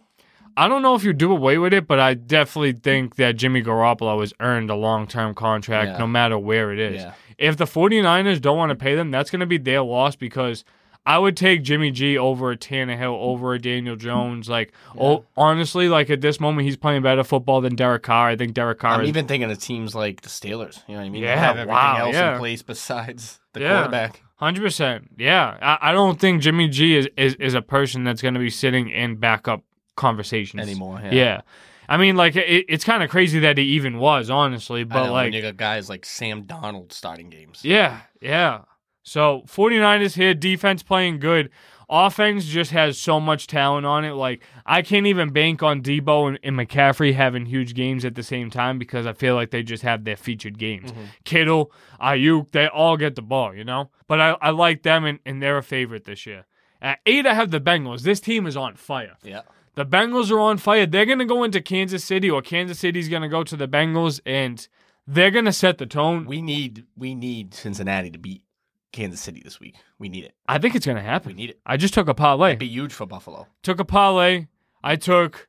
I 0.58 0.68
don't 0.68 0.82
know 0.82 0.96
if 0.96 1.04
you 1.04 1.14
do 1.14 1.32
away 1.32 1.58
with 1.58 1.74
it, 1.74 1.88
but 1.88 2.00
I 2.00 2.16
definitely 2.16 2.74
think 2.74 3.16
that 3.18 3.34
Jimmy 3.38 3.62
Garoppolo 3.62 4.20
has 4.22 4.34
earned 4.40 4.70
a 4.70 4.76
long 4.76 5.08
term 5.08 5.34
contract 5.36 5.92
Yeah. 5.92 5.98
no 5.98 6.08
matter 6.08 6.38
where 6.38 6.72
it 6.74 6.80
is. 6.80 7.02
Yeah. 7.04 7.14
If 7.38 7.56
the 7.58 7.66
49ers 7.66 8.42
don't 8.42 8.58
want 8.58 8.72
to 8.72 8.76
pay 8.76 8.96
them, 8.96 9.12
that's 9.12 9.30
going 9.30 9.40
to 9.42 9.46
be 9.46 9.58
their 9.58 9.82
loss 9.84 10.16
because 10.16 10.66
I 11.06 11.18
would 11.18 11.38
take 11.38 11.64
Jimmy 11.64 11.92
G 11.92 12.18
over 12.18 12.52
a 12.52 12.58
Tannehill, 12.58 13.18
over 13.22 13.54
a 13.54 13.60
Daniel 13.60 13.96
Jones. 13.96 14.50
Like, 14.50 14.74
oh, 15.00 15.24
honestly, 15.38 15.88
like 15.88 16.10
at 16.10 16.20
this 16.22 16.40
moment, 16.40 16.66
he's 16.66 16.76
playing 16.78 17.04
better 17.04 17.24
football 17.24 17.62
than 17.62 17.76
Derek 17.76 18.04
Carr. 18.04 18.28
I 18.30 18.36
think 18.36 18.54
Derek 18.54 18.80
Carr 18.80 18.96
I'm 18.96 19.02
is. 19.04 19.10
even 19.10 19.28
thinking 19.28 19.50
of 19.50 19.60
teams 19.60 19.96
like 19.96 20.22
the 20.22 20.30
Steelers. 20.30 20.82
You 20.88 20.96
know 20.96 21.00
what 21.02 21.06
I 21.06 21.10
mean? 21.10 21.22
They 21.22 21.28
Yeah, 21.28 21.36
have 21.40 21.58
everything 21.58 21.74
wow, 21.74 21.98
else 22.08 22.16
yeah. 22.16 22.34
in 22.34 22.40
place 22.40 22.62
besides 22.64 23.40
the 23.54 23.62
Yeah. 23.62 23.76
quarterback. 23.78 24.24
Hundred 24.40 24.62
percent, 24.62 25.10
yeah. 25.18 25.58
I, 25.62 25.90
I 25.90 25.92
don't 25.92 26.18
think 26.18 26.42
Jimmy 26.42 26.70
G 26.70 26.96
is, 26.96 27.10
is, 27.18 27.36
is 27.36 27.54
a 27.56 27.62
person 27.62 28.06
that's 28.06 28.22
going 28.22 28.36
to 28.36 28.40
be 28.40 28.50
sitting 28.50 28.90
in 28.90 29.18
backup 29.18 29.64
conversations 29.98 30.62
Anymore, 30.62 31.02
yeah. 31.04 31.12
Yeah, 31.12 31.42
I 31.90 31.98
mean, 31.98 32.16
like 32.16 32.38
it, 32.38 32.66
it's 32.70 32.86
kind 32.86 33.04
of 33.04 33.10
crazy 33.10 33.40
that 33.40 33.58
he 33.58 33.66
even 33.66 33.98
was, 33.98 34.30
honestly. 34.30 34.86
But 34.86 35.08
know, 35.08 35.12
like, 35.12 35.26
when 35.26 35.34
you 35.34 35.42
got 35.42 35.58
guys 35.58 35.90
like 35.90 36.06
Sam 36.06 36.46
Darnold 36.46 36.94
starting 36.94 37.30
games. 37.30 37.66
yeah, 37.66 38.00
yeah. 38.22 38.62
So 39.04 39.44
49ers 39.48 40.16
here, 40.16 40.34
defense 40.34 40.84
playing 40.84 41.20
good. 41.20 41.50
Offense 41.90 42.46
just 42.46 42.72
has 42.72 43.00
so 43.00 43.20
much 43.20 43.48
talent 43.48 43.86
on 43.86 44.06
it. 44.06 44.12
Like 44.12 44.44
I 44.66 44.82
can't 44.82 45.08
even 45.08 45.32
bank 45.34 45.64
on 45.64 45.82
Deebo 45.82 46.28
and, 46.28 46.40
and 46.44 46.56
McCaffrey 46.56 47.14
having 47.14 47.46
huge 47.46 47.74
games 47.74 48.06
at 48.06 48.16
the 48.16 48.24
same 48.24 48.50
time 48.52 48.78
because 48.78 49.08
I 49.08 49.14
feel 49.14 49.36
like 49.36 49.50
they 49.50 49.64
just 49.64 49.84
have 49.84 50.04
their 50.04 50.16
featured 50.16 50.60
games. 50.60 50.92
Mm-hmm. 50.92 51.04
Kittle, 51.24 51.72
Aiyuk, 52.00 52.52
they 52.52 52.68
all 52.68 52.96
get 52.96 53.16
the 53.16 53.22
ball, 53.22 53.56
you 53.56 53.64
know. 53.64 53.90
But 54.08 54.22
I, 54.22 54.38
I 54.42 54.50
like 54.52 54.84
them 54.84 55.04
and, 55.06 55.20
and 55.26 55.42
they're 55.42 55.58
a 55.58 55.64
favorite 55.64 56.06
this 56.06 56.26
year. 56.26 56.46
At 56.82 57.00
eight, 57.06 57.26
I 57.26 57.34
have 57.34 57.52
the 57.52 57.60
Bengals. 57.60 58.02
This 58.02 58.20
team 58.20 58.46
is 58.46 58.56
on 58.56 58.76
fire. 58.76 59.18
Yeah. 59.24 59.42
The 59.76 59.86
Bengals 59.86 60.32
are 60.32 60.40
on 60.40 60.58
fire. 60.58 60.86
They're 60.86 61.06
going 61.06 61.20
to 61.20 61.26
go 61.26 61.44
into 61.44 61.62
Kansas 61.62 62.04
City, 62.04 62.30
or 62.30 62.42
Kansas 62.42 62.80
City's 62.80 63.10
going 63.10 63.22
to 63.22 63.28
go 63.28 63.44
to 63.44 63.56
the 63.56 63.68
Bengals, 63.68 64.20
and 64.26 64.68
they're 65.08 65.32
going 65.32 65.46
to 65.46 65.54
set 65.54 65.78
the 65.78 65.86
tone. 65.86 66.26
We 66.26 66.42
need 66.42 66.86
we 66.98 67.16
need 67.16 67.54
Cincinnati 67.54 68.12
to 68.12 68.18
beat 68.18 68.44
Kansas 68.92 69.22
City 69.22 69.42
this 69.44 69.60
week. 69.60 69.76
We 69.98 70.10
need 70.10 70.26
it. 70.26 70.34
I 70.48 70.58
think 70.58 70.76
it's 70.76 70.86
going 70.86 70.98
to 70.98 71.04
happen. 71.04 71.30
We 71.30 71.34
need 71.36 71.52
it. 71.52 71.60
I 71.66 71.78
just 71.78 71.94
took 71.94 72.08
a 72.08 72.14
parlay. 72.14 72.56
Be 72.56 72.68
huge 72.68 72.94
for 72.94 73.06
Buffalo. 73.06 73.48
Took 73.64 73.80
a 73.80 73.86
parlay. 73.86 74.48
I 74.84 74.96
took 74.96 75.48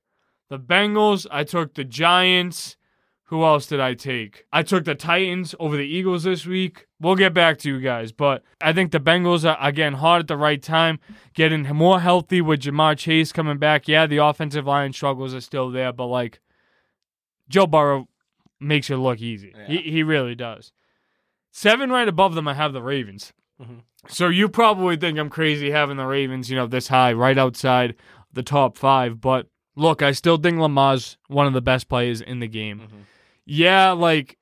the 0.48 0.58
Bengals. 0.58 1.26
I 1.30 1.44
took 1.44 1.74
the 1.74 1.84
Giants. 1.84 2.76
Who 3.24 3.44
else 3.44 3.66
did 3.66 3.78
I 3.78 3.94
take? 3.94 4.44
I 4.52 4.64
took 4.64 4.84
the 4.84 4.96
Titans 4.96 5.54
over 5.60 5.76
the 5.76 5.86
Eagles 5.86 6.24
this 6.24 6.44
week. 6.44 6.88
We'll 7.00 7.14
get 7.14 7.32
back 7.32 7.58
to 7.58 7.68
you 7.68 7.80
guys, 7.80 8.10
but 8.10 8.42
I 8.60 8.72
think 8.72 8.90
the 8.90 8.98
Bengals 8.98 9.48
are 9.48 9.56
again 9.64 9.94
hard 9.94 10.22
at 10.22 10.26
the 10.26 10.36
right 10.36 10.60
time, 10.60 10.98
getting 11.32 11.62
more 11.62 12.00
healthy 12.00 12.40
with 12.40 12.60
Ja'Marr 12.60 12.98
Chase 12.98 13.30
coming 13.30 13.58
back. 13.58 13.86
Yeah, 13.86 14.06
the 14.08 14.16
offensive 14.16 14.66
line 14.66 14.92
struggles 14.92 15.32
are 15.32 15.40
still 15.40 15.70
there, 15.70 15.92
but 15.92 16.06
like 16.06 16.40
Joe 17.48 17.68
Burrow 17.68 18.08
makes 18.58 18.90
it 18.90 18.96
look 18.96 19.20
easy. 19.20 19.54
He 19.68 19.76
he 19.78 20.02
really 20.02 20.34
does. 20.34 20.72
Seven 21.52 21.90
right 21.90 22.08
above 22.08 22.34
them, 22.34 22.46
I 22.48 22.54
have 22.54 22.72
the 22.72 22.82
Ravens. 22.82 23.32
Mhm. 23.60 23.82
So 24.08 24.28
you 24.28 24.48
probably 24.48 24.96
think 24.96 25.18
I'm 25.18 25.28
crazy 25.28 25.70
having 25.70 25.96
the 25.96 26.06
Ravens, 26.06 26.48
you 26.50 26.56
know, 26.56 26.66
this 26.66 26.88
high, 26.88 27.12
right 27.12 27.36
outside 27.36 27.96
the 28.32 28.42
top 28.42 28.76
five. 28.76 29.20
But 29.20 29.48
look, 29.76 30.00
I 30.02 30.12
still 30.12 30.36
think 30.36 30.58
Lamar's 30.58 31.18
one 31.28 31.46
of 31.46 31.52
the 31.52 31.60
best 31.60 31.88
players 31.88 32.20
in 32.20 32.40
the 32.40 32.48
game. 32.48 32.80
Mhm. 32.80 33.04
Yeah, 33.44 33.90
like 33.92 34.38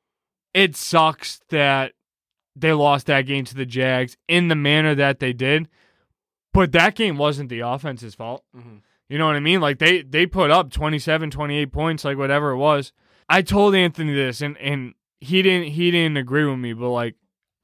it 0.55 0.76
sucks 0.76 1.40
that 1.49 1.93
they 2.55 2.72
lost 2.72 3.06
that 3.06 3.22
game 3.22 3.44
to 3.46 3.55
the 3.55 3.66
Jags 3.66 4.16
in 4.28 4.49
the 4.49 4.55
manner 4.55 4.94
that 4.94 5.19
they 5.20 5.32
did. 5.32 5.69
But 6.52 6.72
that 6.72 6.94
game 6.94 7.16
wasn't 7.16 7.49
the 7.50 7.60
offense's 7.60 8.14
fault. 8.14 8.44
Mhm. 8.56 8.82
You 9.08 9.16
know 9.19 9.26
what 9.26 9.37
I 9.37 9.40
mean? 9.40 9.60
Like 9.60 9.78
they 9.78 10.02
they 10.02 10.26
put 10.26 10.50
up 10.50 10.70
27, 10.70 11.31
28 11.31 11.72
points, 11.72 12.05
like 12.05 12.19
whatever 12.19 12.50
it 12.50 12.56
was. 12.58 12.93
I 13.28 13.43
told 13.43 13.75
Anthony 13.75 14.12
this 14.14 14.40
and 14.40 14.56
and 14.58 14.94
he 15.20 15.43
didn't 15.43 15.69
he 15.73 15.91
didn't 15.91 16.17
agree 16.17 16.44
with 16.44 16.59
me, 16.59 16.73
but 16.73 16.91
like 16.91 17.15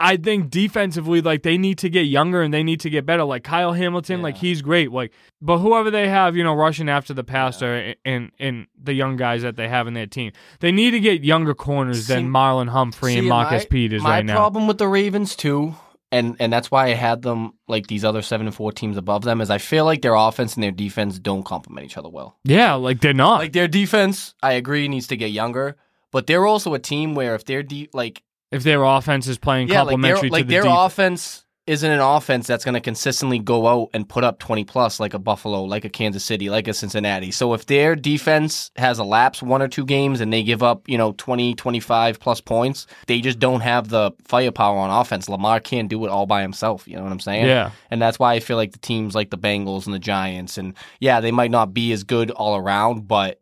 I 0.01 0.17
think 0.17 0.51
defensively, 0.51 1.21
like 1.23 1.45
they 1.45 1.57
need 1.57 1.79
to 1.79 1.89
get 1.89 2.03
younger 2.03 2.43
and 2.43 2.53
they 2.53 2.65
need 2.65 2.81
to 2.81 2.91
get 2.91 3.07
better. 3.07 3.23
Like 3.23 3.45
Kyle 3.45 3.73
Hamilton, 3.73 4.23
like 4.23 4.37
he's 4.37 4.61
great. 4.61 4.91
Like, 4.91 5.13
but 5.41 5.59
whoever 5.59 5.89
they 5.89 6.09
have, 6.09 6.37
you 6.37 6.43
know, 6.43 6.53
rushing 6.53 6.89
after 6.89 7.15
the 7.15 7.23
passer 7.23 7.95
and 8.05 8.33
and 8.41 8.67
the 8.83 8.93
young 8.93 9.17
guys 9.17 9.43
that 9.43 9.55
they 9.57 9.69
have 9.69 9.87
in 9.87 9.95
their 9.95 10.07
team, 10.09 10.33
they 10.59 10.73
need 10.73 10.91
to 10.91 11.01
get 11.01 11.23
younger 11.23 11.55
corners 11.55 12.07
See- 12.07 12.13
than 12.15 12.29
Marlon 12.29 12.69
Humphrey 12.69 13.15
and 13.15 13.23
See, 13.25 13.29
Marcus 13.29 13.63
my- 13.63 13.69
Peters 13.69 14.03
My 14.03 14.11
right 14.11 14.27
now. 14.27 14.35
problem 14.35 14.67
with 14.67 14.79
the 14.79 14.89
Ravens 14.89 15.37
too, 15.37 15.77
and 16.11 16.37
and 16.41 16.53
that's 16.53 16.73
why 16.73 16.87
I 16.87 16.95
had 16.95 17.23
them 17.23 17.53
like 17.69 17.87
these 17.87 18.05
other 18.05 18.21
seven 18.21 18.49
and 18.49 18.55
four 18.55 18.73
teams 18.73 18.97
above 18.97 19.23
them, 19.23 19.41
is 19.41 19.49
I 19.49 19.59
feel 19.59 19.85
like 19.85 20.03
their 20.03 20.17
offense 20.17 20.55
and 20.55 20.63
their 20.65 20.73
defense 20.73 21.21
don't 21.21 21.45
complement 21.45 21.87
each 21.87 21.97
other 21.97 22.09
well. 22.09 22.37
yeah, 22.43 22.75
like 22.75 23.01
they're 23.01 23.15
not. 23.15 23.39
Like 23.39 23.53
their 23.53 23.69
defense, 23.69 24.35
I 24.43 24.55
agree, 24.55 24.89
needs 24.89 25.07
to 25.07 25.17
get 25.17 25.31
younger, 25.31 25.77
but 26.15 26.29
they're 26.29 26.47
also 26.47 26.75
a 26.75 26.79
team 26.79 27.17
where 27.17 27.35
if 27.35 27.45
they're 27.45 27.65
de- 27.65 27.91
like 27.93 28.23
if 28.53 28.63
their 28.63 28.85
offense 28.85 29.27
is 29.27 29.37
playing 29.37 29.67
yeah, 29.67 29.83
like 29.83 29.95
complementary 29.95 30.29
their 30.29 30.31
like 30.31 30.43
to 30.43 30.47
the 30.47 30.55
their 30.55 30.63
defense. 30.63 30.79
offense 30.81 31.45
isn't 31.67 31.91
an 31.91 31.99
offense 31.99 32.47
that's 32.47 32.65
going 32.65 32.75
to 32.75 32.81
consistently 32.81 33.41
go 33.41 33.67
out 33.67 33.89
and 33.95 34.09
put 34.09 34.23
up 34.23 34.39
20 34.39 34.65
plus 34.65 35.01
like 35.01 35.13
a 35.13 35.19
Buffalo, 35.19 35.65
like 35.65 35.85
a 35.85 35.89
Kansas 35.89 36.23
City, 36.23 36.51
like 36.51 36.69
a 36.69 36.75
Cincinnati. 36.75 37.33
So 37.33 37.53
if 37.55 37.67
their 37.67 37.97
defense 37.97 38.71
has 38.77 39.01
a 39.01 39.05
lapse 39.05 39.43
one 39.43 39.61
or 39.61 39.67
two 39.67 39.85
games 39.85 40.21
and 40.21 40.33
they 40.33 40.45
give 40.45 40.63
up, 40.63 40.89
you 40.89 40.99
know, 40.99 41.13
20, 41.13 41.55
25 41.55 42.21
plus 42.21 42.41
points, 42.41 42.87
they 43.09 43.21
just 43.21 43.41
don't 43.41 43.63
have 43.63 43.89
the 43.89 44.13
firepower 44.25 44.79
on 44.79 44.91
offense. 44.91 45.29
Lamar 45.29 45.59
can't 45.59 45.89
do 45.89 46.05
it 46.05 46.11
all 46.11 46.27
by 46.27 46.43
himself, 46.43 46.87
you 46.87 46.97
know 46.97 47.03
what 47.03 47.11
I'm 47.13 47.19
saying? 47.19 47.47
Yeah. 47.47 47.71
And 47.91 48.01
that's 48.01 48.21
why 48.21 48.35
I 48.35 48.41
feel 48.41 48.59
like 48.59 48.71
the 48.71 48.79
teams 48.79 49.17
like 49.17 49.31
the 49.31 49.39
Bengals 49.39 49.87
and 49.87 49.95
the 49.95 49.99
Giants 49.99 50.59
and 50.59 50.75
yeah, 51.01 51.21
they 51.21 51.33
might 51.33 51.51
not 51.51 51.75
be 51.75 51.91
as 51.93 52.05
good 52.05 52.31
all 52.31 52.57
around, 52.57 53.09
but 53.09 53.41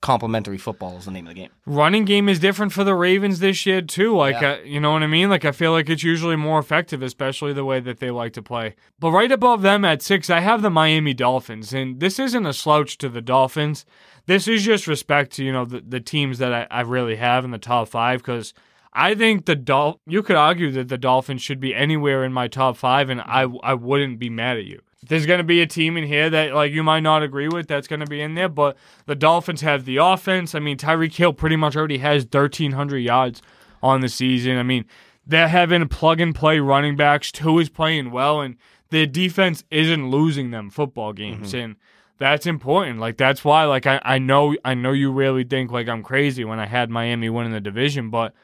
complementary 0.00 0.58
football 0.58 0.96
is 0.96 1.06
the 1.06 1.10
name 1.10 1.26
of 1.26 1.34
the 1.34 1.40
game. 1.40 1.50
running 1.66 2.04
game 2.04 2.28
is 2.28 2.38
different 2.38 2.72
for 2.72 2.84
the 2.84 2.94
Ravens 2.94 3.40
this 3.40 3.66
year 3.66 3.82
too. 3.82 4.16
Like, 4.16 4.40
Yeah. 4.40 4.52
uh, 4.52 4.58
you 4.64 4.78
know 4.80 4.92
what 4.92 5.02
I 5.02 5.08
mean? 5.08 5.28
Like, 5.28 5.44
I 5.44 5.50
feel 5.52 5.72
like 5.72 5.90
it's 5.90 6.04
usually 6.04 6.36
more 6.36 6.58
effective, 6.60 7.02
especially 7.02 7.52
the 7.52 7.64
way 7.64 7.80
that 7.80 7.98
they 7.98 8.10
like 8.10 8.32
to 8.34 8.42
play. 8.42 8.76
But 9.00 9.10
right 9.10 9.32
above 9.32 9.62
them 9.62 9.84
at 9.84 10.00
six, 10.00 10.30
I 10.30 10.40
have 10.40 10.62
the 10.62 10.70
Miami 10.70 11.14
Dolphins, 11.14 11.72
and 11.72 11.98
this 11.98 12.18
isn't 12.18 12.46
a 12.46 12.52
slouch 12.52 12.96
to 12.98 13.08
the 13.08 13.20
Dolphins. 13.20 13.84
This 14.26 14.46
is 14.46 14.62
just 14.62 14.86
respect 14.86 15.32
to 15.32 15.44
you 15.44 15.52
know 15.52 15.64
the, 15.64 15.80
the 15.80 16.00
teams 16.00 16.38
that 16.38 16.52
I, 16.52 16.66
I 16.70 16.80
really 16.82 17.16
have 17.16 17.44
in 17.44 17.50
the 17.50 17.58
top 17.58 17.88
five 17.88 18.20
because. 18.20 18.54
I 18.92 19.14
think 19.14 19.44
the 19.44 19.56
Dol- 19.56 20.00
you 20.06 20.22
could 20.22 20.36
argue 20.36 20.70
that 20.72 20.88
the 20.88 20.98
Dolphins 20.98 21.42
should 21.42 21.60
be 21.60 21.74
anywhere 21.74 22.24
in 22.24 22.32
my 22.32 22.48
top 22.48 22.76
five, 22.76 23.10
and 23.10 23.20
I 23.20 23.42
I 23.62 23.74
wouldn't 23.74 24.18
be 24.18 24.30
mad 24.30 24.56
at 24.56 24.64
you. 24.64 24.80
There's 25.06 25.26
going 25.26 25.38
to 25.38 25.44
be 25.44 25.60
a 25.60 25.66
team 25.66 25.96
in 25.96 26.04
here 26.04 26.28
that 26.30 26.54
like 26.54 26.72
you 26.72 26.82
might 26.82 27.00
not 27.00 27.22
agree 27.22 27.48
with 27.48 27.68
that's 27.68 27.86
going 27.86 28.00
to 28.00 28.06
be 28.06 28.20
in 28.20 28.34
there, 28.34 28.48
but 28.48 28.76
the 29.06 29.14
Dolphins 29.14 29.60
have 29.60 29.84
the 29.84 29.98
offense. 29.98 30.54
I 30.54 30.58
mean, 30.58 30.76
Tyreek 30.76 31.14
Hill 31.14 31.32
pretty 31.32 31.56
much 31.56 31.76
already 31.76 31.98
has 31.98 32.24
1,300 32.24 32.98
yards 32.98 33.40
on 33.82 34.00
the 34.00 34.08
season. 34.08 34.58
I 34.58 34.64
mean, 34.64 34.84
they're 35.26 35.48
having 35.48 35.86
plug 35.88 36.20
and 36.20 36.34
play 36.34 36.58
running 36.58 36.96
backs. 36.96 37.30
Two 37.30 37.58
is 37.58 37.68
playing 37.68 38.10
well, 38.10 38.40
and 38.40 38.56
their 38.90 39.06
defense 39.06 39.62
isn't 39.70 40.10
losing 40.10 40.50
them 40.50 40.70
football 40.70 41.12
games, 41.12 41.48
mm-hmm. 41.48 41.58
and 41.58 41.76
that's 42.18 42.46
important. 42.46 42.98
Like 42.98 43.16
that's 43.16 43.44
why, 43.44 43.64
like 43.64 43.86
I, 43.86 44.00
I 44.02 44.18
know 44.18 44.56
I 44.64 44.74
know 44.74 44.92
you 44.92 45.12
really 45.12 45.44
think 45.44 45.70
like 45.70 45.88
I'm 45.88 46.02
crazy 46.02 46.44
when 46.44 46.58
I 46.58 46.66
had 46.66 46.90
Miami 46.90 47.28
winning 47.28 47.52
the 47.52 47.60
division, 47.60 48.10
but 48.10 48.34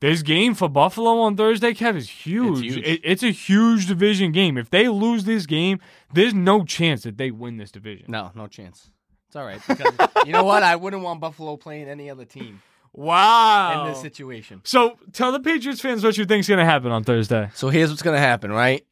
this 0.00 0.22
game 0.22 0.54
for 0.54 0.68
Buffalo 0.68 1.18
on 1.20 1.36
Thursday, 1.36 1.72
Kev, 1.74 1.96
is 1.96 2.08
huge. 2.08 2.60
huge. 2.60 2.76
It- 2.86 3.00
it's 3.04 3.22
a 3.22 3.30
huge 3.30 3.86
division 3.86 4.32
game. 4.32 4.56
If 4.58 4.70
they 4.70 4.88
lose 4.88 5.24
this 5.24 5.46
game, 5.46 5.78
there's 6.12 6.34
no 6.34 6.64
chance 6.64 7.02
that 7.02 7.16
they 7.18 7.30
win 7.30 7.56
this 7.58 7.70
division. 7.70 8.06
No, 8.08 8.30
no 8.34 8.46
chance. 8.46 8.90
It's 9.28 9.36
all 9.36 9.44
right 9.44 9.60
because 9.68 9.92
you 10.26 10.32
know 10.32 10.44
what? 10.44 10.62
I 10.62 10.74
wouldn't 10.76 11.02
want 11.02 11.20
Buffalo 11.20 11.56
playing 11.56 11.88
any 11.88 12.10
other 12.10 12.24
team. 12.24 12.62
Wow. 12.92 13.84
in 13.86 13.92
this 13.92 14.00
situation. 14.02 14.62
so 14.64 14.98
tell 15.12 15.30
the 15.30 15.38
Patriots 15.38 15.80
fans 15.80 16.02
what 16.02 16.18
you 16.18 16.24
think's 16.24 16.48
gonna 16.48 16.64
happen 16.64 16.90
on 16.90 17.04
Thursday. 17.04 17.48
So 17.54 17.68
here's 17.68 17.88
what's 17.90 18.02
gonna 18.02 18.18
happen, 18.18 18.50
right? 18.50 18.84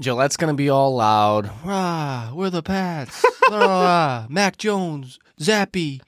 Gillette's 0.00 0.38
gonna 0.38 0.54
be 0.54 0.70
all 0.70 0.96
loud. 0.96 1.50
Rah, 1.62 2.32
we're 2.34 2.48
the 2.48 2.62
Pats. 2.62 3.22
Rah, 3.50 4.26
Mac 4.30 4.56
Jones, 4.56 5.18
Zappe. 5.38 6.00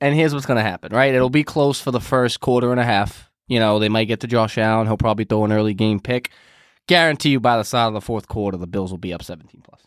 And 0.00 0.14
here's 0.14 0.34
what's 0.34 0.44
gonna 0.46 0.62
happen, 0.62 0.92
right? 0.92 1.14
It'll 1.14 1.30
be 1.30 1.42
close 1.42 1.80
for 1.80 1.90
the 1.90 2.00
first 2.00 2.40
quarter 2.40 2.70
and 2.70 2.78
a 2.80 2.84
half. 2.84 3.30
You 3.46 3.60
know, 3.60 3.78
they 3.78 3.88
might 3.88 4.04
get 4.06 4.20
to 4.20 4.26
Josh 4.26 4.56
Allen. 4.58 4.86
He'll 4.86 4.96
probably 4.96 5.24
throw 5.24 5.44
an 5.44 5.52
early 5.52 5.74
game 5.74 6.00
pick. 6.00 6.30
Guarantee 6.86 7.30
you 7.30 7.40
by 7.40 7.56
the 7.56 7.64
side 7.64 7.86
of 7.88 7.94
the 7.94 8.00
fourth 8.00 8.28
quarter, 8.28 8.56
the 8.58 8.66
Bills 8.66 8.90
will 8.90 8.98
be 8.98 9.12
up 9.14 9.22
17 9.22 9.62
plus. 9.62 9.80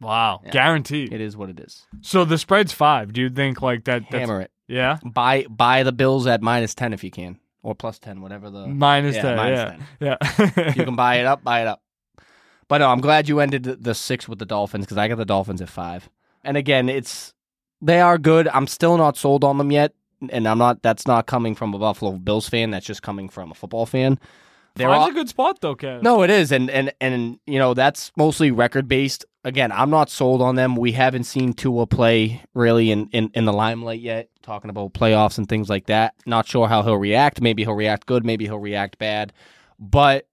Wow, 0.00 0.40
Yeah. 0.44 0.50
guaranteed. 0.50 1.12
It 1.12 1.20
is 1.20 1.36
what 1.36 1.48
it 1.48 1.60
is. 1.60 1.86
So 2.00 2.24
the 2.24 2.36
spread's 2.38 2.72
five. 2.72 3.12
Do 3.12 3.20
you 3.20 3.30
think 3.30 3.62
like 3.62 3.84
that? 3.84 4.02
That's, 4.10 4.20
Hammer 4.20 4.40
it. 4.42 4.50
Yeah, 4.68 4.98
Buy 5.04 5.44
buy 5.48 5.82
the 5.82 5.92
Bills 5.92 6.26
at 6.26 6.42
minus 6.42 6.74
10 6.74 6.92
if 6.92 7.04
you 7.04 7.10
can, 7.10 7.38
or 7.62 7.74
plus 7.74 7.98
10, 7.98 8.20
whatever 8.22 8.48
the. 8.50 8.66
minus 8.66 9.16
yeah, 9.16 9.22
ten. 9.22 9.36
minus 9.36 9.76
yeah, 10.00 10.16
10. 10.16 10.48
yeah. 10.56 10.72
you 10.76 10.84
can 10.84 10.96
buy 10.96 11.16
it 11.16 11.26
up, 11.26 11.44
buy 11.44 11.60
it 11.60 11.66
up. 11.68 11.82
But 12.68 12.78
no, 12.78 12.88
I'm 12.90 13.00
glad 13.02 13.28
you 13.28 13.40
ended 13.40 13.64
the, 13.64 13.76
the 13.76 13.94
six 13.94 14.26
with 14.26 14.38
the 14.38 14.46
Dolphins 14.46 14.86
because 14.86 14.96
I 14.96 15.08
got 15.08 15.16
the 15.18 15.24
Dolphins 15.26 15.60
at 15.60 15.68
five. 15.68 16.08
And 16.42 16.56
again, 16.56 16.88
it's 16.88 17.34
they 17.82 18.00
are 18.00 18.16
good. 18.18 18.48
I'm 18.48 18.66
still 18.66 18.96
not 18.96 19.16
sold 19.18 19.44
on 19.44 19.58
them 19.58 19.70
yet, 19.70 19.92
and 20.30 20.46
I'm 20.46 20.58
not. 20.58 20.82
That's 20.82 21.06
not 21.06 21.26
coming 21.26 21.54
from 21.54 21.74
a 21.74 21.78
Buffalo 21.78 22.12
Bills 22.12 22.48
fan. 22.48 22.70
That's 22.70 22.86
just 22.86 23.02
coming 23.02 23.28
from 23.28 23.50
a 23.50 23.54
football 23.54 23.86
fan. 23.86 24.18
They're 24.74 24.88
Five's 24.88 25.02
all, 25.02 25.10
a 25.10 25.12
good 25.12 25.28
spot 25.28 25.60
though, 25.60 25.76
Kev. 25.76 26.02
no, 26.02 26.22
it 26.22 26.30
is, 26.30 26.50
and 26.50 26.70
and 26.70 26.92
and 27.00 27.38
you 27.46 27.58
know 27.58 27.74
that's 27.74 28.10
mostly 28.16 28.50
record 28.50 28.88
based. 28.88 29.24
Again, 29.44 29.72
I'm 29.72 29.90
not 29.90 30.08
sold 30.08 30.40
on 30.40 30.54
them. 30.54 30.76
We 30.76 30.92
haven't 30.92 31.24
seen 31.24 31.52
Tua 31.52 31.86
play 31.86 32.42
really 32.54 32.92
in, 32.92 33.08
in, 33.08 33.28
in 33.34 33.44
the 33.44 33.52
limelight 33.52 34.00
yet. 34.00 34.28
Talking 34.40 34.70
about 34.70 34.94
playoffs 34.94 35.36
and 35.36 35.48
things 35.48 35.68
like 35.68 35.86
that. 35.86 36.14
Not 36.26 36.46
sure 36.46 36.68
how 36.68 36.84
he'll 36.84 36.96
react. 36.96 37.40
Maybe 37.40 37.64
he'll 37.64 37.74
react 37.74 38.06
good. 38.06 38.24
Maybe 38.24 38.44
he'll 38.44 38.60
react 38.60 38.98
bad. 38.98 39.32
But 39.80 40.28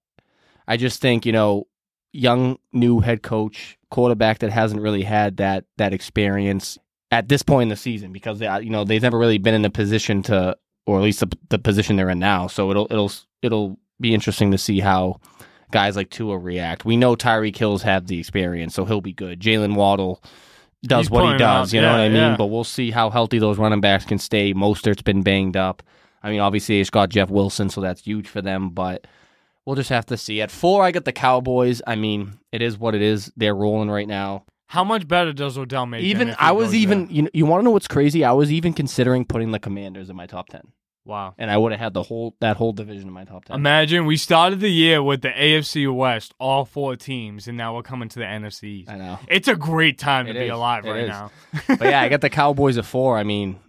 I 0.68 0.78
just 0.78 1.02
think 1.02 1.26
you 1.26 1.32
know, 1.32 1.68
young 2.14 2.60
new 2.72 3.00
head 3.00 3.24
coach, 3.24 3.78
quarterback 3.90 4.40
that 4.40 4.52
hasn't 4.52 4.82
really 4.82 5.04
had 5.04 5.38
that 5.38 5.66
that 5.78 5.94
experience 5.94 6.78
at 7.12 7.28
this 7.28 7.42
point 7.42 7.64
in 7.64 7.70
the 7.70 7.76
season 7.76 8.12
because 8.12 8.40
they, 8.40 8.60
you 8.62 8.70
know 8.70 8.84
they've 8.84 9.02
never 9.02 9.18
really 9.18 9.38
been 9.38 9.56
in 9.56 9.66
a 9.66 9.70
position 9.70 10.22
to, 10.24 10.58
or 10.86 10.98
at 10.98 11.04
least 11.04 11.20
the, 11.22 11.38
the 11.50 11.60
position 11.60 11.96
they're 11.96 12.10
in 12.10 12.20
now. 12.20 12.48
So 12.48 12.70
it'll 12.72 12.88
it'll 12.90 13.12
it'll 13.42 13.80
be 14.00 14.14
interesting 14.14 14.52
to 14.52 14.58
see 14.58 14.80
how 14.80 15.20
guys 15.72 15.96
like 15.96 16.10
Tua 16.10 16.38
react. 16.38 16.86
We 16.86 16.98
know 16.98 17.16
Tyreek 17.16 17.56
Hill's 17.56 17.84
have 17.84 18.08
the 18.08 18.20
experience, 18.20 18.74
so 18.74 18.86
he'll 18.86 19.02
be 19.02 19.14
good. 19.14 19.40
Jaylen 19.40 19.76
Waddle 19.76 20.24
does 20.84 21.06
He's 21.08 21.10
what 21.12 21.34
he 21.34 21.38
does, 21.38 21.70
out, 21.70 21.76
you 21.76 21.82
know 21.82 21.88
yeah, 21.88 21.94
what 21.98 22.02
I 22.02 22.08
mean? 22.08 22.18
yeah. 22.18 22.36
But 22.38 22.46
we'll 22.46 22.64
see 22.64 22.92
how 22.92 23.10
healthy 23.10 23.38
those 23.38 23.58
running 23.58 23.82
backs 23.82 24.06
can 24.06 24.18
stay. 24.18 24.54
Mostert's 24.54 25.02
been 25.02 25.24
banged 25.24 25.58
up. 25.58 25.84
I 26.24 26.30
mean, 26.32 26.40
obviously 26.40 26.80
it's 26.80 26.90
got 26.90 27.10
Jeff 27.10 27.30
Wilson, 27.30 27.70
so 27.70 27.82
that's 27.82 28.02
huge 28.02 28.28
for 28.28 28.42
them, 28.42 28.70
but 28.70 29.06
we'll 29.66 29.76
just 29.76 29.90
have 29.90 30.06
to 30.08 30.18
see. 30.18 30.42
At 30.42 30.52
four, 30.52 30.84
I 30.84 30.92
got 30.92 31.06
the 31.06 31.12
Cowboys. 31.12 31.82
I 31.86 31.96
mean, 31.96 32.40
it 32.52 32.62
is 32.62 32.78
what 32.78 32.96
it 32.96 33.02
is. 33.02 33.32
They're 33.36 33.56
rolling 33.56 33.90
right 33.90 34.08
now. 34.08 34.46
How 34.70 34.84
much 34.84 35.08
better 35.08 35.34
does 35.34 35.58
Odell 35.58 35.86
make? 35.88 36.04
even 36.04 36.36
I 36.40 36.52
was 36.52 36.74
even 36.76 37.06
there? 37.08 37.12
you 37.16 37.22
know, 37.24 37.30
you 37.34 37.46
want 37.46 37.62
to 37.62 37.66
know 37.66 37.72
what's 37.72 37.88
crazy? 37.88 38.24
I 38.24 38.32
was 38.34 38.52
even 38.52 38.74
considering 38.74 39.26
putting 39.26 39.52
the 39.52 39.60
Commanders 39.60 40.10
in 40.10 40.16
my 40.16 40.28
top 40.28 40.50
10. 40.50 40.62
wow. 41.06 41.34
And 41.40 41.50
I 41.50 41.58
would 41.58 41.72
have 41.72 41.82
had 41.82 41.94
the 41.94 42.04
whole 42.04 42.36
that 42.40 42.56
whole 42.58 42.72
division 42.72 43.08
in 43.08 43.14
my 43.14 43.24
top 43.26 43.46
10. 43.46 43.56
Imagine 43.56 44.06
we 44.06 44.16
started 44.16 44.60
the 44.60 44.70
year 44.70 45.02
with 45.02 45.22
the 45.24 45.30
AFC 45.30 45.92
West, 45.94 46.34
all 46.40 46.66
four 46.66 46.96
teams, 46.96 47.48
and 47.48 47.58
now 47.58 47.76
we're 47.76 47.82
coming 47.82 48.10
to 48.10 48.20
the 48.20 48.26
NFC. 48.26 48.64
East. 48.66 48.90
I 48.92 48.98
know. 48.98 49.18
It's 49.28 49.48
a 49.48 49.56
great 49.56 49.98
time 49.98 50.28
to 50.28 50.32
It 50.32 50.40
be 50.40 50.48
alive 50.50 50.86
It 50.86 50.92
right 50.92 51.04
is. 51.06 51.10
now. 51.10 51.32
but 51.68 51.82
yeah, 51.82 52.02
I 52.02 52.10
got 52.10 52.22
the 52.22 52.30
Cowboys 52.42 52.78
at 52.78 52.86
four. 52.86 53.18
I 53.18 53.24
mean, 53.24 53.60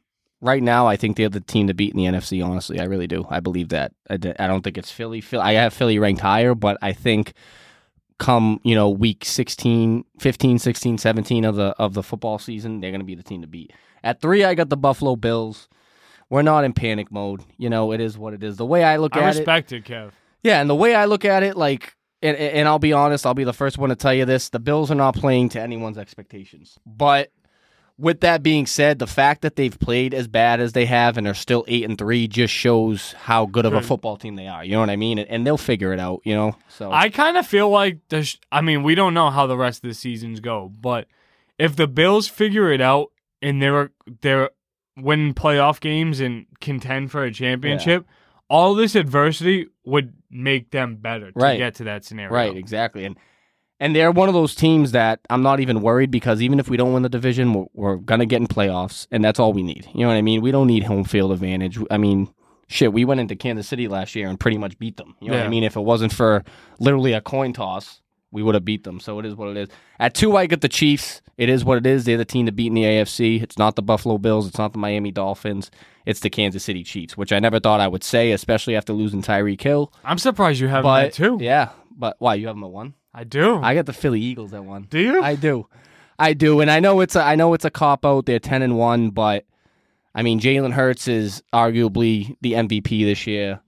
right 0.43 0.63
now, 0.63 0.87
I 0.87 0.97
think 0.97 1.17
they're 1.17 1.31
the 1.31 1.41
team 1.41 1.67
to 1.69 1.75
beat 1.75 1.95
in 1.95 1.97
the 1.97 2.05
NFC. 2.19 2.45
Honestly, 2.45 2.79
I 2.79 2.85
really 2.85 3.07
do. 3.07 3.27
I 3.31 3.41
believe 3.41 3.71
that. 3.71 3.93
I, 4.11 4.19
d- 4.19 4.35
I 4.39 4.47
don't 4.47 4.61
think 4.63 4.77
it's 4.77 4.91
Philly. 4.93 5.23
Phil- 5.23 5.41
I 5.41 5.53
have 5.55 5.73
Philly 5.73 5.99
ranked 5.99 6.21
higher, 6.21 6.55
but 6.55 6.77
I 6.83 6.93
think 6.93 7.33
come 8.21 8.61
you 8.63 8.75
know 8.75 8.89
week 8.89 9.25
16 9.25 10.05
15 10.21 10.59
16 10.59 10.99
17 10.99 11.45
of 11.45 11.57
the 11.57 11.75
of 11.79 11.95
the 11.95 12.03
football 12.03 12.39
season 12.39 12.81
they're 12.81 12.91
going 12.91 13.01
to 13.01 13.05
be 13.05 13.15
the 13.17 13.23
team 13.23 13.41
to 13.41 13.49
beat 13.49 13.73
at 14.05 14.21
three 14.21 14.45
i 14.45 14.55
got 14.55 14.69
the 14.69 14.77
buffalo 14.77 15.17
bills 15.17 15.69
we're 16.29 16.43
not 16.43 16.63
in 16.63 16.73
panic 16.73 17.11
mode 17.11 17.43
you 17.57 17.71
know 17.71 17.93
it 17.93 18.01
is 18.01 18.19
what 18.19 18.35
it 18.35 18.45
is 18.45 18.57
the 18.59 18.67
way 18.67 18.85
i 18.85 18.97
look 18.99 19.17
I 19.17 19.21
at 19.21 19.23
it 19.23 19.25
i 19.25 19.39
respect 19.39 19.73
it, 19.73 19.85
Kev. 19.85 20.13
yeah, 20.43 20.61
and 20.61 20.69
the 20.71 20.75
way 20.75 20.95
I 20.95 21.07
look 21.07 21.25
at 21.25 21.43
it, 21.43 21.57
like, 21.57 21.97
and, 22.23 22.37
and 22.37 22.69
I'll 22.69 22.79
be 22.79 22.93
honest, 22.93 23.27
I'll 23.27 23.35
be 23.35 23.45
the 23.45 23.53
first 23.53 23.79
one 23.79 23.89
to 23.91 23.97
tell 23.97 24.15
you 24.15 24.25
this: 24.25 24.51
the 24.51 24.59
Bills 24.59 24.91
are 24.91 24.95
not 24.95 25.15
playing 25.15 25.49
to 25.51 25.61
anyone's 25.61 25.99
expectations. 25.99 26.79
But 26.87 27.31
with 28.01 28.21
that 28.21 28.43
being 28.43 28.67
said, 28.67 28.99
the 28.99 29.07
fact 29.07 29.43
that 29.43 29.57
they've 29.57 29.79
played 29.79 30.15
as 30.15 30.27
bad 30.27 30.59
as 30.59 30.73
they 30.73 30.87
have 30.87 31.19
and 31.19 31.29
are 31.29 31.35
still 31.35 31.65
eight 31.69 31.85
and 31.85 31.99
three 31.99 32.27
just 32.27 32.53
shows 32.53 33.13
how 33.13 33.45
good 33.45 33.67
of 33.67 33.75
a 33.75 33.81
hmm. 33.81 33.87
football 33.87 34.17
team 34.17 34.37
they 34.37 34.49
are. 34.49 34.65
You 34.65 34.73
know 34.73 34.81
what 34.81 34.91
I 34.91 34.97
mean? 34.97 35.19
And, 35.19 35.29
and 35.29 35.47
they'll 35.47 35.59
figure 35.59 35.93
it 35.93 36.01
out. 36.01 36.21
You 36.25 36.35
know, 36.35 36.57
so 36.69 36.91
I 36.91 37.11
kind 37.11 37.37
of 37.37 37.47
feel 37.47 37.69
like 37.69 37.99
the. 38.09 38.25
Sh- 38.25 38.39
I 38.51 38.63
mean, 38.63 38.83
we 38.83 38.95
don't 38.95 39.15
know 39.15 39.31
how 39.31 39.47
the 39.47 39.57
rest 39.57 39.85
of 39.85 39.89
the 39.89 39.95
seasons 39.95 40.41
go, 40.41 40.69
but 40.69 41.07
if 41.59 41.77
the 41.77 41.87
Bills 41.87 42.27
figure 42.27 42.73
it 42.73 42.81
out 42.81 43.13
and 43.43 43.61
they're 43.61 43.91
they're 44.23 44.51
winning 44.97 45.35
playoff 45.35 45.81
games 45.81 46.21
and 46.21 46.47
contend 46.61 47.11
for 47.11 47.23
a 47.23 47.33
championship, 47.33 48.07
all 48.49 48.75
this 48.75 48.95
adversity 48.95 49.69
would 49.85 50.15
make 50.31 50.71
them 50.71 50.97
better 50.97 51.33
to 51.33 51.39
Right. 51.39 51.59
get 51.59 51.75
to 51.77 51.85
that 51.85 52.05
scenario. 52.05 52.33
Right, 52.33 52.57
exactly. 52.57 53.05
And 53.05 53.17
and 53.81 53.97
they're 53.97 54.13
one 54.13 54.29
of 54.29 54.35
those 54.35 54.55
teams 54.55 54.93
that 54.93 55.21
I'm 55.31 55.43
not 55.43 55.59
even 55.59 55.81
worried 55.81 56.11
because 56.11 56.41
even 56.43 56.61
if 56.61 56.69
we 56.69 56.77
don't 56.77 56.93
win 56.93 57.03
the 57.03 57.09
division, 57.09 57.53
we're, 57.53 57.67
we're 57.73 57.97
gonna 57.97 58.27
get 58.27 58.41
in 58.41 58.47
playoffs, 58.47 59.07
and 59.11 59.25
that's 59.25 59.41
all 59.41 59.53
we 59.53 59.63
need. 59.63 59.89
You 59.95 60.03
know 60.03 60.09
what 60.09 60.17
I 60.17 60.23
mean? 60.23 60.43
We 60.43 60.53
don't 60.53 60.67
need 60.69 60.85
home 60.85 61.05
field 61.05 61.33
advantage. 61.33 61.79
I 61.91 61.97
mean, 61.97 62.33
shit, 62.69 62.93
we 62.93 63.05
went 63.05 63.21
into 63.21 63.35
Kansas 63.35 63.67
City 63.67 63.89
last 63.89 64.15
year 64.15 64.29
and 64.29 64.39
pretty 64.39 64.59
much 64.59 64.79
beat 64.79 64.97
them. 64.97 65.17
You 65.21 65.31
know 65.31 65.39
what 65.39 65.47
I 65.47 65.49
mean? 65.49 65.65
If 65.65 65.77
it 65.77 65.81
wasn't 65.81 66.13
for 66.13 66.45
literally 66.79 67.13
a 67.15 67.21
coin 67.21 67.53
toss, 67.53 68.01
we 68.31 68.43
would 68.43 68.55
have 68.55 68.65
beat 68.65 68.85
them. 68.85 69.01
So 69.01 69.19
it 69.19 69.27
is 69.27 69.35
what 69.35 69.49
it 69.49 69.57
is. 69.57 69.69
At 69.99 70.15
two, 70.15 70.37
I 70.37 70.47
get 70.47 70.61
the 70.61 70.69
Chiefs. 70.69 71.21
It 71.37 71.49
is 71.49 71.65
what 71.65 71.79
it 71.79 71.87
is. 71.87 72.05
They're 72.05 72.17
the 72.19 72.25
team 72.25 72.47
to 72.47 72.53
beat 72.53 72.69
in 72.69 72.75
the 72.75 72.85
AFC. 72.85 73.43
It's 73.43 73.59
not 73.59 73.75
the 73.75 73.83
Buffalo 73.83 74.19
Bills. 74.19 74.47
It's 74.47 74.59
not 74.59 74.73
the 74.73 74.79
Miami 74.79 75.11
Dolphins. 75.11 75.71
It's 76.07 76.21
the 76.21 76.31
Kansas 76.31 76.63
City 76.63 76.85
Chiefs, 76.85 77.17
which 77.17 77.33
I 77.33 77.39
never 77.41 77.59
thought 77.59 77.81
I 77.81 77.89
would 77.89 78.05
say, 78.05 78.33
especially 78.33 78.77
after 78.77 78.93
losing 78.93 79.23
Tyreek 79.23 79.61
Hill. 79.61 79.93
I'm 80.05 80.19
surprised 80.19 80.61
you 80.61 80.69
have 80.69 80.85
that 80.85 81.13
too. 81.13 81.39
yeah, 81.41 81.71
but 81.91 82.17
why 82.19 82.35
you 82.35 82.47
have 82.47 82.57
them 82.57 82.65
at 82.65 82.71
one? 82.71 82.95
I 83.13 83.25
do. 83.25 83.57
I 83.57 83.75
got 83.75 83.87
the 83.87 83.93
Philly 83.93 84.21
Eagles 84.21 84.53
at 84.55 84.65
one. 84.65 84.87
do 84.89 84.99
you? 84.99 85.23
I 85.23 85.35
do, 85.35 85.67
I 86.19 86.33
do, 86.33 86.61
and 86.61 86.71
I 86.71 86.81
know 86.81 87.01
it's 87.01 87.17
a, 87.17 87.23
I 87.23 87.35
know 87.35 87.55
it's 87.55 87.65
a 87.65 87.71
cop 87.71 88.05
out. 88.07 88.27
They're 88.27 88.39
ten 88.39 88.63
and 88.63 88.77
one, 88.79 89.11
but 89.11 89.45
I 90.15 90.23
mean 90.23 90.41
Jalen 90.41 90.73
Hurts 90.73 91.09
is 91.09 91.43
arguably 91.53 92.37
the 92.41 92.53
MVP 92.53 93.05
this 93.05 93.27
year, 93.27 93.61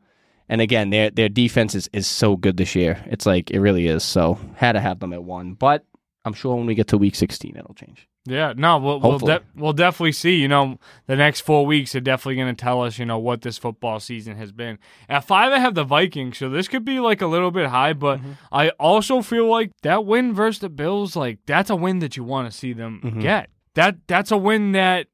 and 0.49 0.61
again 0.61 0.91
their 0.91 1.11
their 1.11 1.29
defense 1.29 1.75
is, 1.75 1.89
is 1.93 2.07
so 2.07 2.37
good 2.37 2.57
this 2.57 2.75
year. 2.75 3.03
It's 3.07 3.27
like 3.27 3.51
it 3.51 3.61
really 3.61 3.89
is. 3.89 4.05
So 4.05 4.39
had 4.55 4.73
to 4.73 4.81
have 4.81 5.01
them 5.01 5.13
at 5.13 5.25
one, 5.25 5.55
but 5.55 5.85
I'm 6.25 6.35
sure 6.35 6.55
when 6.57 6.67
we 6.67 6.75
get 6.75 6.89
to 6.89 6.99
week 6.99 7.17
sixteen, 7.17 7.57
it'll 7.57 7.75
change. 7.75 8.09
Yeah, 8.25 8.52
no, 8.57 8.79
we'll 8.79 9.00
we'll, 9.00 9.19
de- 9.19 9.43
we'll 9.57 9.73
definitely 9.73 10.12
see. 10.12 10.37
You 10.37 10.47
know, 10.47 10.79
the 11.07 11.17
next 11.17 11.41
four 11.41 11.67
weeks 11.67 11.93
are 11.97 12.00
definitely 12.00 12.37
going 12.37 12.55
to 12.55 12.61
tell 12.64 12.81
us, 12.83 12.97
you 12.97 13.05
know, 13.05 13.19
what 13.19 13.43
this 13.43 13.59
football 13.59 13.99
season 13.99 14.37
has 14.37 14.52
been. 14.52 14.79
At 15.09 15.25
five, 15.25 15.50
I 15.52 15.59
have 15.59 15.75
the 15.75 15.83
Vikings, 15.83 16.38
so 16.38 16.49
this 16.49 16.69
could 16.69 16.85
be 16.85 17.00
like 17.00 17.21
a 17.21 17.26
little 17.26 17.50
bit 17.50 17.67
high, 17.71 17.95
but 17.95 18.21
Mhm. 18.21 18.37
I 18.52 18.69
also 18.79 19.23
feel 19.23 19.49
like 19.49 19.73
that 19.83 20.05
win 20.07 20.33
versus 20.35 20.61
the 20.61 20.69
Bills, 20.69 21.17
like 21.17 21.41
that's 21.47 21.69
a 21.69 21.75
win 21.75 21.99
that 21.99 22.17
you 22.17 22.23
want 22.23 22.49
to 22.50 22.57
see 22.57 22.73
them 22.73 23.00
Mhm. 23.02 23.23
get. 23.23 23.50
That 23.75 23.97
that's 24.07 24.31
a 24.31 24.37
win 24.37 24.71
that 24.73 25.09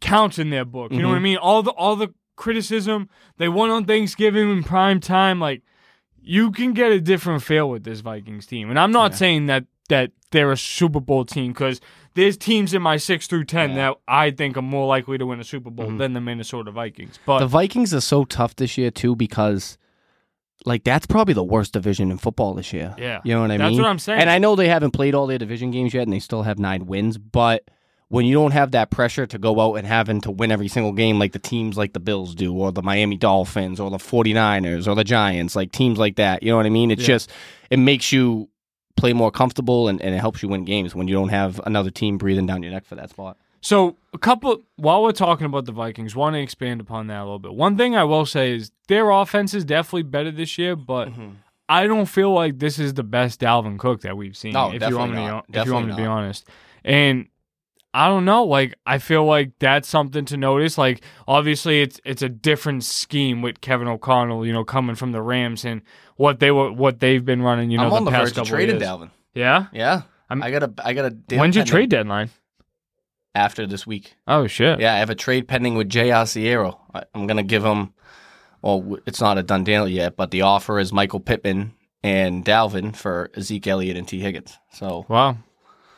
counts 0.00 0.38
in 0.38 0.50
their 0.50 0.64
book. 0.64 0.92
You 0.92 1.02
know 1.02 1.08
what 1.08 1.16
I 1.16 1.18
Mhm. 1.18 1.22
mean? 1.22 1.36
All 1.38 1.62
the 1.64 1.72
all 1.72 1.96
the 1.96 2.14
criticism 2.36 3.08
they 3.38 3.48
won 3.48 3.70
on 3.70 3.86
Thanksgiving 3.86 4.50
in 4.52 4.62
prime 4.62 5.00
time, 5.00 5.40
like 5.40 5.62
you 6.22 6.52
can 6.52 6.74
get 6.74 6.92
a 6.92 7.00
different 7.00 7.42
feel 7.42 7.68
with 7.70 7.82
this 7.84 8.00
Vikings 8.00 8.46
team. 8.46 8.68
And 8.70 8.78
I'm 8.78 8.92
not 8.92 9.12
Yeah. 9.12 9.16
saying 9.16 9.46
that 9.46 9.64
that 9.88 10.10
they're 10.32 10.52
a 10.52 10.56
Super 10.56 11.00
Bowl 11.00 11.24
team 11.24 11.52
because 11.52 11.80
there's 12.14 12.36
teams 12.36 12.74
in 12.74 12.82
my 12.82 12.96
six 12.96 13.26
through 13.26 13.44
ten 13.44 13.70
Yeah. 13.70 13.76
that 13.90 13.96
I 14.08 14.30
think 14.30 14.56
are 14.56 14.62
more 14.62 14.86
likely 14.86 15.18
to 15.18 15.26
win 15.26 15.38
a 15.40 15.44
Super 15.44 15.70
Bowl 15.70 15.86
Mhm. 15.86 15.98
than 15.98 16.12
the 16.14 16.20
Minnesota 16.20 16.70
Vikings. 16.70 17.18
But 17.26 17.38
the 17.40 17.46
Vikings 17.46 17.94
are 17.94 18.00
so 18.00 18.24
tough 18.24 18.56
this 18.56 18.76
year 18.78 18.90
too 18.90 19.14
because, 19.16 19.78
like, 20.64 20.82
that's 20.84 21.06
probably 21.06 21.34
the 21.34 21.44
worst 21.44 21.72
division 21.72 22.10
in 22.10 22.18
football 22.18 22.54
this 22.54 22.72
year. 22.72 22.94
yeah, 22.98 23.20
You 23.24 23.34
know 23.34 23.42
what 23.42 23.50
I 23.50 23.56
that's 23.58 23.70
mean? 23.72 23.82
what 23.82 23.88
I'm 23.88 23.98
saying. 23.98 24.20
And 24.20 24.30
I 24.30 24.38
know 24.38 24.56
they 24.56 24.68
haven't 24.68 24.92
played 24.92 25.14
all 25.14 25.26
their 25.26 25.38
division 25.38 25.70
games 25.70 25.94
yet, 25.94 26.02
and 26.02 26.12
they 26.12 26.18
still 26.18 26.42
have 26.42 26.58
nine 26.58 26.86
wins. 26.86 27.18
But 27.18 27.64
when 28.08 28.24
you 28.24 28.34
don't 28.34 28.52
have 28.52 28.70
that 28.72 28.90
pressure 28.90 29.26
to 29.26 29.38
go 29.38 29.60
out 29.60 29.74
and 29.74 29.86
having 29.86 30.20
to 30.22 30.30
win 30.30 30.50
every 30.50 30.68
single 30.68 30.92
game 30.92 31.18
like 31.18 31.32
the 31.32 31.38
teams 31.38 31.76
like 31.76 31.92
the 31.92 32.00
Bills 32.00 32.34
do, 32.34 32.52
or 32.54 32.72
the 32.72 32.82
Miami 32.82 33.16
Dolphins, 33.16 33.78
or 33.80 33.90
the 33.90 33.98
49ers, 33.98 34.88
or 34.88 34.94
the 34.94 35.04
Giants, 35.04 35.54
like 35.54 35.70
teams 35.72 35.98
like 35.98 36.16
that, 36.16 36.42
you 36.42 36.50
know 36.50 36.56
what 36.56 36.66
I 36.66 36.70
mean? 36.70 36.90
It's 36.90 37.02
Yeah. 37.02 37.06
just, 37.08 37.30
it 37.70 37.78
makes 37.78 38.10
you 38.12 38.48
play 38.96 39.12
more 39.12 39.30
comfortable 39.30 39.88
and, 39.88 40.00
and 40.00 40.14
it 40.14 40.18
helps 40.18 40.42
you 40.42 40.48
win 40.48 40.64
games 40.64 40.94
when 40.94 41.06
you 41.06 41.14
don't 41.14 41.28
have 41.28 41.60
another 41.66 41.90
team 41.90 42.18
breathing 42.18 42.46
down 42.46 42.62
your 42.62 42.72
neck 42.72 42.84
for 42.84 42.94
that 42.94 43.10
spot. 43.10 43.36
So 43.60 43.96
a 44.12 44.18
couple 44.18 44.62
while 44.76 45.02
we're 45.02 45.12
talking 45.12 45.46
about 45.46 45.64
the 45.64 45.72
Vikings, 45.72 46.14
want 46.14 46.34
to 46.34 46.40
expand 46.40 46.80
upon 46.80 47.08
that 47.08 47.20
a 47.20 47.24
little 47.24 47.38
bit. 47.38 47.54
One 47.54 47.76
thing 47.76 47.96
I 47.96 48.04
will 48.04 48.26
say 48.26 48.54
is 48.54 48.70
their 48.88 49.10
offense 49.10 49.54
is 49.54 49.64
definitely 49.64 50.04
better 50.04 50.30
this 50.30 50.56
year, 50.56 50.76
but 50.76 51.08
mm-hmm. 51.08 51.30
I 51.68 51.86
don't 51.86 52.06
feel 52.06 52.32
like 52.32 52.58
this 52.58 52.78
is 52.78 52.94
the 52.94 53.02
best 53.02 53.40
Dalvin 53.40 53.78
Cook 53.78 54.02
that 54.02 54.16
we've 54.16 54.36
seen. 54.36 54.52
No, 54.52 54.72
if 54.72 54.82
you 54.88 54.96
want 54.96 55.12
me, 55.12 55.18
to, 55.18 55.42
if 55.52 55.66
you 55.66 55.72
want 55.72 55.86
me 55.86 55.92
to 55.92 55.96
be 55.96 56.06
honest, 56.06 56.46
and 56.84 57.26
I 57.96 58.08
don't 58.08 58.24
know. 58.26 58.44
Like 58.44 58.74
I 58.84 58.98
feel 58.98 59.24
like 59.24 59.52
that's 59.58 59.88
something 59.88 60.26
to 60.26 60.36
notice. 60.36 60.76
Like 60.76 61.02
obviously 61.26 61.80
it's 61.80 61.98
it's 62.04 62.20
a 62.20 62.28
different 62.28 62.84
scheme 62.84 63.40
with 63.40 63.60
Kevin 63.62 63.88
O'Connell, 63.88 64.44
you 64.46 64.52
know, 64.52 64.64
coming 64.64 64.96
from 64.96 65.12
the 65.12 65.22
Rams 65.22 65.64
and 65.64 65.80
what 66.16 66.38
they 66.40 66.50
were 66.50 66.70
what 66.72 67.00
they've 67.00 67.24
been 67.24 67.40
running, 67.40 67.70
you 67.70 67.78
know, 67.78 67.86
I'm 67.86 67.92
on 67.92 68.04
the 68.04 68.10
the 68.10 68.16
past 68.16 68.22
verge 68.22 68.30
of 68.32 68.34
couple 68.36 68.50
trading 68.50 68.80
years. 68.80 68.88
Dalvin. 68.88 69.10
Yeah? 69.34 69.66
Yeah, 69.72 70.02
I'm- 70.28 70.42
I 70.42 70.50
got 70.50 70.62
a 70.62 70.72
I 70.84 70.92
got 70.92 71.04
a 71.06 71.16
When's 71.36 71.56
your 71.56 71.64
pending 71.64 71.66
trade 71.66 71.90
deadline? 71.90 72.30
after 73.34 73.66
this 73.66 73.86
week. 73.86 74.16
Oh 74.26 74.46
shit. 74.46 74.80
Yeah, 74.80 74.94
I 74.94 74.98
have 74.98 75.10
a 75.10 75.14
trade 75.14 75.46
pending 75.48 75.74
with 75.76 75.88
J.R. 75.88 76.26
Sierra. 76.26 76.74
I- 76.94 77.04
I'm 77.14 77.26
gonna 77.26 77.42
give 77.42 77.64
him. 77.64 77.92
Well, 78.62 78.98
it's 79.06 79.20
not 79.20 79.38
a 79.38 79.42
done 79.42 79.64
deal 79.64 79.86
yet, 79.88 80.16
but 80.16 80.30
the 80.30 80.42
offer 80.42 80.78
is 80.78 80.92
Michael 80.92 81.20
Pittman 81.20 81.72
and 82.02 82.44
Dalvin 82.44 82.94
for 82.96 83.30
Zeke 83.40 83.66
Elliott 83.68 83.96
and 83.96 84.08
Tee 84.08 84.20
Higgins. 84.20 84.58
So 84.72 85.06
Wow. 85.08 85.36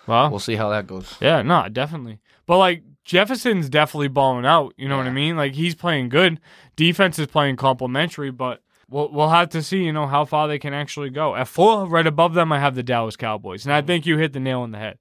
Wow. 0.09 0.31
we'll 0.31 0.41
see 0.41 0.57
how 0.57 0.71
that 0.71 0.87
goes. 0.87 1.15
Yeah, 1.21 1.43
no, 1.43 1.69
definitely. 1.69 2.19
But 2.47 2.59
like 2.59 2.83
Jefferson's 3.05 3.69
definitely 3.69 4.09
balling 4.09 4.47
out. 4.47 4.75
You 4.77 4.89
know 4.89 4.97
what 4.97 5.07
I 5.07 5.11
mean? 5.11 5.37
Like 5.37 5.55
he's 5.55 5.75
playing 5.75 6.09
good. 6.09 6.41
Defense 6.77 7.19
is 7.19 7.27
playing 7.27 7.57
complimentary, 7.57 8.31
but 8.31 8.63
we'll 8.89 9.13
we'll 9.13 9.29
have 9.29 9.51
to 9.51 9.63
see. 9.63 9.85
You 9.85 9.93
know 9.93 10.07
how 10.07 10.25
far 10.25 10.49
they 10.49 10.59
can 10.59 10.75
actually 10.75 11.11
go. 11.11 11.37
At 11.37 11.49
four, 11.49 11.87
right 11.87 12.07
above 12.07 12.35
them, 12.35 12.51
I 12.53 12.59
have 12.59 12.75
the 12.75 12.83
Dallas 12.83 13.17
Cowboys, 13.17 13.65
and 13.65 13.73
I 13.73 13.83
think 13.83 14.07
you 14.07 14.17
hit 14.17 14.33
the 14.33 14.41
nail 14.41 14.61
on 14.61 14.73
the 14.73 14.79
head. 14.79 14.99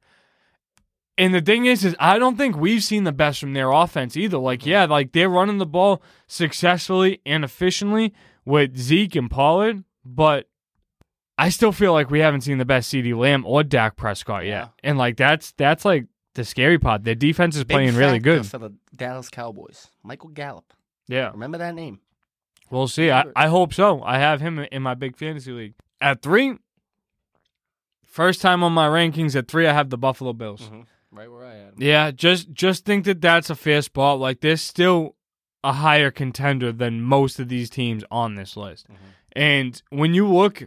And 1.17 1.33
the 1.33 1.41
thing 1.41 1.65
is, 1.65 1.83
is 1.83 1.95
I 1.99 2.19
don't 2.19 2.37
think 2.37 2.55
we've 2.55 2.83
seen 2.83 3.03
the 3.03 3.11
best 3.11 3.39
from 3.39 3.53
their 3.53 3.71
offense 3.71 4.15
either. 4.15 4.37
Like, 4.37 4.65
yeah, 4.65 4.85
like 4.85 5.13
they're 5.13 5.29
running 5.29 5.57
the 5.57 5.65
ball 5.65 6.03
successfully 6.27 7.21
and 7.25 7.43
efficiently 7.43 8.13
with 8.45 8.77
Zeke 8.77 9.15
and 9.15 9.29
Pollard, 9.31 9.83
but 10.05 10.47
I 11.37 11.49
still 11.49 11.71
feel 11.71 11.93
like 11.93 12.09
we 12.09 12.19
haven't 12.19 12.41
seen 12.41 12.57
the 12.57 12.65
best 12.65 12.91
CeeDee 12.91 13.15
Lamb 13.15 13.45
or 13.45 13.63
Dak 13.63 13.95
Prescott 13.95 14.45
yet. 14.45 14.49
Yeah. 14.51 14.67
And 14.83 14.97
like 14.97 15.17
that's 15.17 15.51
that's 15.53 15.85
like 15.85 16.05
the 16.33 16.43
scary 16.43 16.79
part. 16.79 17.03
Their 17.03 17.15
defense 17.15 17.55
is 17.55 17.63
Big 17.63 17.75
playing 17.75 17.95
really 17.95 18.19
good. 18.19 18.45
for 18.45 18.57
the 18.57 18.73
Dallas 18.95 19.29
Cowboys. 19.29 19.87
Michael 20.03 20.29
Gallup. 20.29 20.73
Yeah. 21.07 21.31
Remember 21.31 21.57
that 21.59 21.75
name? 21.75 21.99
We'll 22.69 22.87
see. 22.87 23.11
I, 23.11 23.25
I 23.35 23.47
hope 23.47 23.73
so. 23.73 24.01
I 24.03 24.17
have 24.19 24.41
him 24.41 24.59
in 24.59 24.81
my 24.81 24.93
big 24.93 25.15
fantasy 25.15 25.51
league. 25.53 25.73
At 26.01 26.21
three, 26.21 26.57
first 28.03 28.41
time 28.41 28.63
on 28.63 28.73
my 28.73 28.87
rankings 28.87 29.35
at 29.35 29.47
three, 29.47 29.67
I 29.67 29.73
have 29.73 29.89
the 29.89 29.97
Buffalo 29.97 30.33
Bills. 30.33 30.61
Mm-hmm. 30.63 30.81
Right 31.11 31.31
where 31.31 31.45
I 31.45 31.55
am. 31.55 31.73
Yeah, 31.77 32.11
just 32.11 32.51
just 32.51 32.83
think 32.85 33.05
that 33.05 33.21
that's 33.21 33.49
a 33.49 33.55
fair 33.55 33.81
spot. 33.81 34.19
Like 34.19 34.41
they're 34.41 34.57
still 34.57 35.15
a 35.63 35.71
higher 35.73 36.11
contender 36.11 36.71
than 36.71 37.01
most 37.01 37.39
of 37.39 37.47
these 37.47 37.69
teams 37.69 38.03
on 38.11 38.35
this 38.35 38.55
list. 38.57 38.87
Mhm. 38.89 38.95
And 39.31 39.81
when 39.89 40.13
you 40.13 40.27
look 40.27 40.63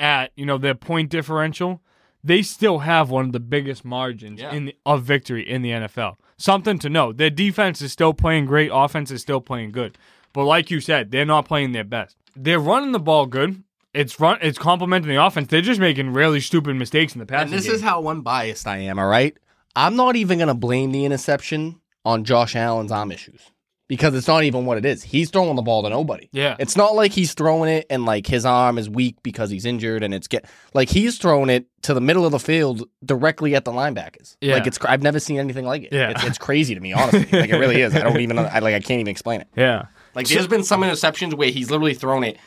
at 0.00 0.32
you 0.36 0.46
know 0.46 0.58
their 0.58 0.74
point 0.74 1.10
differential, 1.10 1.80
they 2.24 2.42
still 2.42 2.80
have 2.80 3.10
one 3.10 3.26
of 3.26 3.32
the 3.32 3.40
biggest 3.40 3.84
margins 3.84 4.40
Yeah. 4.40 4.52
in 4.52 4.64
the, 4.66 4.76
of 4.84 5.02
victory 5.04 5.48
in 5.48 5.62
the 5.62 5.70
NFL. 5.70 6.16
Something 6.36 6.78
to 6.80 6.88
know. 6.88 7.12
Their 7.12 7.30
defense 7.30 7.82
is 7.82 7.92
still 7.92 8.14
playing 8.14 8.46
great. 8.46 8.70
Offense 8.72 9.10
is 9.10 9.20
still 9.20 9.40
playing 9.40 9.72
good. 9.72 9.96
But 10.32 10.44
like 10.44 10.70
you 10.70 10.80
said, 10.80 11.10
they're 11.10 11.24
not 11.26 11.46
playing 11.46 11.72
their 11.72 11.84
best. 11.84 12.16
They're 12.36 12.60
running 12.60 12.92
the 12.92 12.98
ball 13.00 13.26
good. 13.26 13.62
It's 13.92 14.18
run. 14.20 14.38
It's 14.40 14.58
complementing 14.58 15.08
the 15.10 15.22
offense. 15.24 15.48
They're 15.48 15.60
just 15.60 15.80
making 15.80 16.12
really 16.12 16.40
stupid 16.40 16.76
mistakes 16.76 17.14
in 17.14 17.18
the 17.18 17.26
passing 17.26 17.48
And 17.48 17.52
this 17.52 17.66
game. 17.66 17.74
is 17.74 17.82
how 17.82 18.06
unbiased 18.06 18.66
I 18.66 18.78
am, 18.78 18.98
all 19.00 19.08
right? 19.08 19.36
I'm 19.74 19.96
not 19.96 20.14
even 20.16 20.38
going 20.38 20.48
to 20.48 20.54
blame 20.54 20.92
the 20.92 21.04
interception 21.04 21.80
on 22.04 22.24
Josh 22.24 22.54
Allen's 22.56 22.92
arm 22.92 23.10
issues 23.12 23.40
because 23.90 24.14
it's 24.14 24.28
not 24.28 24.44
even 24.44 24.66
what 24.66 24.78
it 24.78 24.84
is. 24.86 25.02
He's 25.02 25.30
throwing 25.30 25.56
the 25.56 25.62
ball 25.62 25.82
to 25.82 25.88
nobody. 25.90 26.28
yeah. 26.30 26.54
It's 26.60 26.76
not 26.76 26.94
like 26.94 27.10
he's 27.10 27.34
throwing 27.34 27.68
it 27.68 27.86
and 27.90 28.06
like 28.06 28.24
his 28.24 28.46
arm 28.46 28.78
is 28.78 28.88
weak 28.88 29.16
because 29.24 29.50
he's 29.50 29.66
injured 29.66 30.04
and 30.04 30.14
it's 30.14 30.28
get 30.28 30.44
like 30.74 30.88
he's 30.88 31.18
throwing 31.18 31.50
it 31.50 31.66
to 31.82 31.92
the 31.92 32.00
middle 32.00 32.24
of 32.24 32.30
the 32.30 32.38
field 32.38 32.88
directly 33.04 33.56
at 33.56 33.64
the 33.64 33.72
linebackers. 33.72 34.36
Yeah. 34.40 34.54
Like 34.54 34.68
it's 34.68 34.78
cr- 34.78 34.86
I've 34.90 35.02
never 35.02 35.18
seen 35.18 35.38
anything 35.40 35.64
like 35.66 35.82
it. 35.82 35.92
Yeah. 35.92 36.10
It's, 36.10 36.22
it's 36.22 36.38
crazy 36.38 36.76
to 36.76 36.80
me, 36.80 36.92
honestly. 36.92 37.26
like 37.40 37.50
it 37.50 37.56
really 37.58 37.80
is. 37.82 37.92
I 37.92 38.04
don't 38.04 38.20
even 38.26 38.38
I 38.38 38.60
like 38.60 38.74
I 38.76 38.80
can't 38.80 39.00
even 39.00 39.08
explain 39.10 39.40
it. 39.40 39.48
yeah. 39.56 39.86
Like 40.14 40.28
there's 40.28 40.46
been 40.46 40.62
some 40.62 40.82
interceptions 40.82 41.34
where 41.34 41.50
he's 41.50 41.68
literally 41.70 41.94
thrown 41.94 42.22
it 42.22 42.38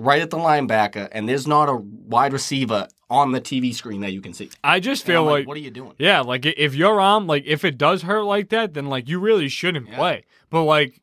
right 0.00 0.20
at 0.22 0.30
the 0.30 0.38
linebacker 0.38 1.08
and 1.12 1.28
there's 1.28 1.46
not 1.46 1.68
a 1.68 1.76
wide 1.76 2.32
receiver 2.32 2.88
on 3.08 3.32
the 3.32 3.40
TV 3.40 3.74
screen 3.74 4.00
that 4.02 4.12
you 4.12 4.20
can 4.20 4.32
see. 4.32 4.50
I 4.62 4.80
just 4.80 5.04
feel 5.04 5.22
I'm 5.22 5.26
like, 5.30 5.46
what 5.46 5.56
are 5.56 5.60
you 5.60 5.70
doing? 5.70 5.94
yeah, 5.98 6.20
like 6.20 6.46
if 6.46 6.74
your 6.74 7.00
arm, 7.00 7.26
like 7.26 7.44
if 7.46 7.64
it 7.64 7.76
does 7.78 8.02
hurt 8.02 8.22
like 8.24 8.48
that, 8.50 8.74
then 8.74 8.86
like 8.86 9.08
you 9.08 9.18
really 9.18 9.48
shouldn't 9.48 9.88
Yeah. 9.88 9.96
play. 9.96 10.24
But 10.48 10.64
like, 10.64 11.00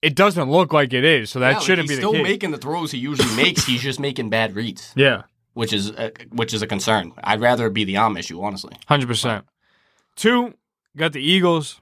it 0.00 0.14
doesn't 0.14 0.50
look 0.50 0.72
like 0.72 0.92
it 0.92 1.04
is, 1.04 1.28
so 1.30 1.40
that 1.40 1.48
Yeah, 1.50 1.56
like, 1.56 1.66
shouldn't 1.66 1.88
he's 1.88 1.98
be 1.98 2.00
still 2.02 2.12
the 2.12 2.18
case. 2.18 2.26
making 2.28 2.50
the 2.52 2.58
throws 2.58 2.92
he 2.92 2.98
usually 2.98 3.34
makes. 3.36 3.64
He's 3.66 3.82
just 3.82 3.98
making 4.00 4.30
bad 4.30 4.54
reads, 4.54 4.92
yeah, 4.96 5.22
which 5.54 5.72
is 5.72 5.90
a, 5.90 6.12
which 6.30 6.54
is 6.54 6.62
a 6.62 6.66
concern. 6.66 7.12
I'd 7.24 7.40
rather 7.40 7.66
it 7.66 7.74
be 7.74 7.84
the 7.84 7.96
arm 7.96 8.16
issue, 8.16 8.40
honestly. 8.40 8.76
hundred 8.86 9.08
percent. 9.08 9.44
Two, 10.16 10.54
got 10.96 11.12
the 11.12 11.20
Eagles. 11.20 11.80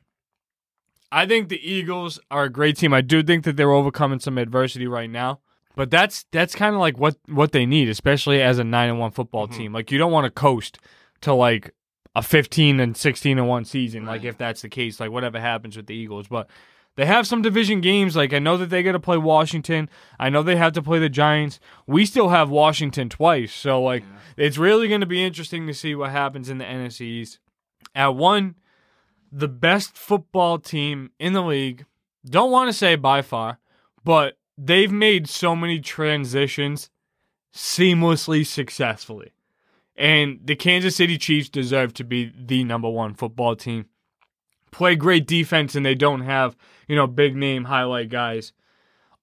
I 1.12 1.24
think 1.26 1.48
the 1.50 1.60
Eagles 1.70 2.18
are 2.30 2.44
a 2.44 2.50
great 2.50 2.76
team. 2.76 2.92
I 2.92 3.00
do 3.00 3.22
think 3.22 3.44
that 3.44 3.56
they're 3.56 3.70
overcoming 3.72 4.18
some 4.18 4.38
adversity 4.38 4.86
right 4.86 5.08
now. 5.08 5.40
But 5.76 5.90
that's 5.90 6.24
that's 6.32 6.54
kind 6.56 6.74
of 6.74 6.80
like 6.80 6.98
what 6.98 7.16
what 7.28 7.52
they 7.52 7.66
need, 7.66 7.88
especially 7.88 8.42
as 8.42 8.58
a 8.58 8.64
nine 8.64 8.88
and 8.88 8.98
one 8.98 9.10
football 9.12 9.46
Mhm. 9.46 9.56
team. 9.56 9.72
Like 9.72 9.92
you 9.92 9.98
don't 9.98 10.10
want 10.12 10.24
to 10.24 10.30
coast 10.30 10.78
to 11.20 11.32
like 11.34 11.72
a 12.14 12.22
fifteen 12.22 12.80
and 12.80 12.96
sixteen 12.96 13.38
and 13.38 13.46
one 13.46 13.64
season. 13.66 14.06
Like 14.06 14.24
if 14.24 14.38
that's 14.38 14.62
the 14.62 14.68
case, 14.70 14.98
like 14.98 15.10
whatever 15.10 15.38
happens 15.38 15.76
with 15.76 15.86
the 15.86 15.94
Eagles. 15.94 16.28
But 16.28 16.48
they 16.96 17.04
have 17.04 17.26
some 17.26 17.42
division 17.42 17.82
games. 17.82 18.16
Like 18.16 18.32
I 18.32 18.38
know 18.38 18.56
that 18.56 18.70
they 18.70 18.82
got 18.82 18.92
to 18.92 18.98
play 18.98 19.18
Washington. 19.18 19.90
I 20.18 20.30
know 20.30 20.42
they 20.42 20.56
have 20.56 20.72
to 20.72 20.82
play 20.82 20.98
the 20.98 21.10
Giants. 21.10 21.60
We 21.86 22.06
still 22.06 22.30
have 22.30 22.48
Washington 22.48 23.10
twice. 23.10 23.52
So 23.54 23.82
like 23.82 24.02
it's 24.38 24.56
really 24.56 24.88
going 24.88 25.02
to 25.02 25.06
be 25.06 25.22
interesting 25.22 25.66
to 25.66 25.74
see 25.74 25.94
what 25.94 26.10
happens 26.10 26.48
in 26.48 26.56
the 26.56 26.64
NFC 26.64 27.02
East. 27.02 27.38
At 27.94 28.14
one, 28.16 28.54
the 29.30 29.48
best 29.48 29.94
football 29.94 30.58
team 30.58 31.10
in 31.18 31.34
the 31.34 31.42
league. 31.42 31.84
Don't 32.24 32.50
want 32.50 32.68
to 32.68 32.72
say 32.72 32.96
by 32.96 33.20
far, 33.20 33.58
but 34.04 34.38
they've 34.58 34.92
made 34.92 35.28
so 35.28 35.54
many 35.56 35.80
transitions 35.80 36.90
seamlessly 37.54 38.46
successfully. 38.46 39.32
And 39.96 40.40
the 40.44 40.56
Kansas 40.56 40.96
City 40.96 41.16
Chiefs 41.16 41.48
deserve 41.48 41.94
to 41.94 42.04
be 42.04 42.32
the 42.36 42.64
number 42.64 42.88
one 42.88 43.14
football 43.14 43.56
team. 43.56 43.86
Play 44.70 44.94
great 44.94 45.26
defense 45.26 45.74
and 45.74 45.86
they 45.86 45.94
don't 45.94 46.20
have, 46.20 46.54
you 46.86 46.94
know, 46.96 47.06
big 47.06 47.34
name 47.34 47.64
highlight 47.64 48.10
guys. 48.10 48.52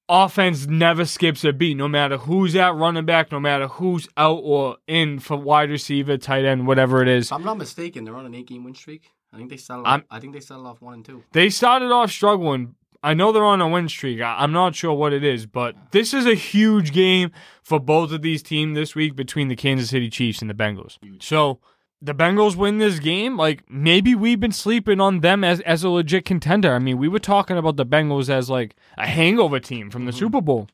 Offense 0.09 0.65
never 0.67 1.05
skips 1.05 1.45
a 1.45 1.53
beat, 1.53 1.77
no 1.77 1.87
matter 1.87 2.17
who's 2.17 2.55
at 2.55 2.75
running 2.75 3.05
back, 3.05 3.31
no 3.31 3.39
matter 3.39 3.67
who's 3.67 4.07
out 4.17 4.39
or 4.43 4.77
in 4.87 5.19
for 5.19 5.37
wide 5.37 5.69
receiver, 5.69 6.17
tight 6.17 6.43
end, 6.43 6.67
whatever 6.67 7.01
it 7.01 7.07
is. 7.07 7.27
If 7.27 7.33
I'm 7.33 7.43
not 7.43 7.57
mistaken, 7.57 8.03
they're 8.03 8.15
on 8.15 8.25
an 8.25 8.33
eight 8.35 8.47
game 8.47 8.63
win 8.63 8.75
streak. 8.75 9.11
I 9.31 9.37
think 9.37 9.49
they 9.49 9.57
started. 9.57 9.87
I'm- 9.87 9.99
Off, 10.01 10.05
I 10.09 10.19
think 10.19 10.33
they 10.33 10.39
started 10.41 10.63
off 10.63 10.81
one 10.81 10.95
and 10.95 11.05
two. 11.05 11.23
They 11.31 11.49
started 11.49 11.91
off 11.91 12.11
struggling. 12.11 12.75
I 13.03 13.13
know 13.13 13.31
they're 13.31 13.43
on 13.43 13.59
a 13.61 13.67
win 13.67 13.89
streak. 13.89 14.21
I- 14.21 14.37
I'm 14.39 14.51
not 14.53 14.75
sure 14.75 14.93
what 14.93 15.11
it 15.13 15.23
is, 15.23 15.45
but 15.45 15.75
this 15.91 16.13
is 16.13 16.25
a 16.25 16.35
huge 16.35 16.93
game 16.93 17.31
for 17.61 17.79
both 17.79 18.11
of 18.13 18.21
these 18.21 18.41
teams 18.41 18.75
this 18.75 18.95
week 18.95 19.15
between 19.15 19.49
the 19.49 19.55
Kansas 19.55 19.89
City 19.89 20.09
Chiefs 20.09 20.41
and 20.41 20.49
the 20.49 20.53
Bengals. 20.53 20.97
So 21.21 21.59
the 22.01 22.13
Bengals 22.15 22.55
win 22.55 22.77
this 22.77 22.99
game. 22.99 23.35
Like 23.37 23.63
maybe 23.69 24.15
we've 24.15 24.39
been 24.39 24.51
sleeping 24.53 24.99
on 25.01 25.19
them 25.19 25.43
as 25.43 25.59
as 25.61 25.83
a 25.83 25.89
legit 25.89 26.25
contender. 26.25 26.73
I 26.73 26.79
mean, 26.79 26.97
we 26.97 27.07
were 27.09 27.19
talking 27.19 27.57
about 27.57 27.75
the 27.75 27.85
Bengals 27.85 28.29
as 28.29 28.49
like 28.49 28.75
a 28.97 29.05
hangover 29.07 29.59
team 29.59 29.89
from 29.89 30.05
the 30.05 30.11
Mhm. 30.11 30.15
Super 30.19 30.41
Bowl. 30.41 30.67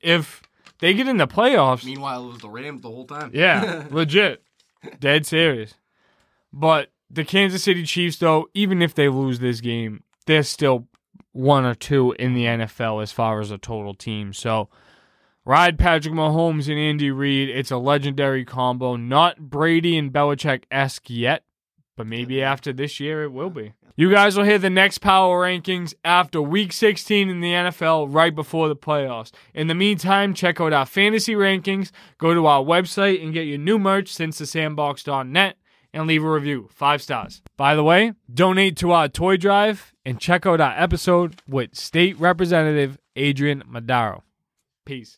If 0.00 0.42
they 0.78 0.94
get 0.94 1.06
in 1.08 1.16
the 1.16 1.26
playoffs, 1.28 1.84
Meanwhile, 1.84 2.24
it 2.24 2.32
was 2.32 2.38
the 2.38 2.48
Rams 2.50 2.82
the 2.82 2.88
whole 2.90 3.06
time. 3.06 3.30
yeah, 3.34 3.84
legit. 3.90 4.42
Dead 5.00 5.24
serious. 5.26 5.74
But 6.52 6.90
the 7.10 7.24
Kansas 7.24 7.62
City 7.62 7.84
Chiefs, 7.84 8.16
though, 8.18 8.48
even 8.54 8.82
if 8.82 8.94
they 8.94 9.08
lose 9.08 9.38
this 9.38 9.60
game, 9.60 10.02
they're 10.26 10.42
still 10.42 10.88
one 11.32 11.64
or 11.64 11.74
two 11.74 12.14
in 12.18 12.34
the 12.34 12.44
NFL 12.44 13.02
as 13.02 13.12
far 13.12 13.40
as 13.40 13.50
a 13.50 13.58
total 13.58 13.94
team. 13.94 14.32
So 14.32 14.68
ride 15.44 15.78
Patrick 15.78 16.14
Mahomes 16.14 16.68
and 16.68 16.78
Andy 16.78 17.10
Reid. 17.10 17.48
It's 17.48 17.70
a 17.70 17.78
legendary 17.78 18.44
combo. 18.44 18.96
Not 18.96 19.50
Brady 19.50 19.96
and 19.96 20.12
Belichick 20.12 20.64
esque 20.70 21.08
yet, 21.08 21.44
but 21.96 22.06
maybe 22.06 22.42
after 22.42 22.72
this 22.72 23.00
year 23.00 23.24
it 23.24 23.32
will 23.32 23.50
be. 23.50 23.72
You 23.94 24.10
guys 24.10 24.36
will 24.36 24.44
hear 24.44 24.58
the 24.58 24.70
next 24.70 24.98
power 24.98 25.46
rankings 25.46 25.92
after 26.02 26.40
week 26.40 26.72
16 26.72 27.28
in 27.28 27.40
the 27.40 27.52
NFL 27.52 28.06
right 28.08 28.34
before 28.34 28.68
the 28.68 28.76
playoffs. 28.76 29.32
In 29.52 29.66
the 29.66 29.74
meantime, 29.74 30.32
check 30.32 30.62
out 30.62 30.72
our 30.72 30.86
fantasy 30.86 31.34
rankings, 31.34 31.90
go 32.16 32.32
to 32.32 32.46
our 32.46 32.62
website 32.62 33.22
and 33.22 33.34
get 33.34 33.42
your 33.42 33.58
new 33.58 33.78
merch 33.78 34.08
since 34.08 34.38
the 34.38 34.46
sandbox.net 34.46 35.56
and 35.92 36.06
leave 36.06 36.24
a 36.24 36.30
review. 36.30 36.68
Five 36.72 37.02
stars. 37.02 37.42
By 37.56 37.74
the 37.74 37.84
way, 37.84 38.14
donate 38.32 38.76
to 38.78 38.92
our 38.92 39.08
toy 39.08 39.36
drive 39.36 39.92
and 40.04 40.20
check 40.20 40.46
out 40.46 40.60
our 40.60 40.74
episode 40.76 41.40
with 41.46 41.74
State 41.74 42.18
Representative 42.18 42.98
Adrian 43.16 43.62
Madaro. 43.70 44.22
Peace. 44.84 45.10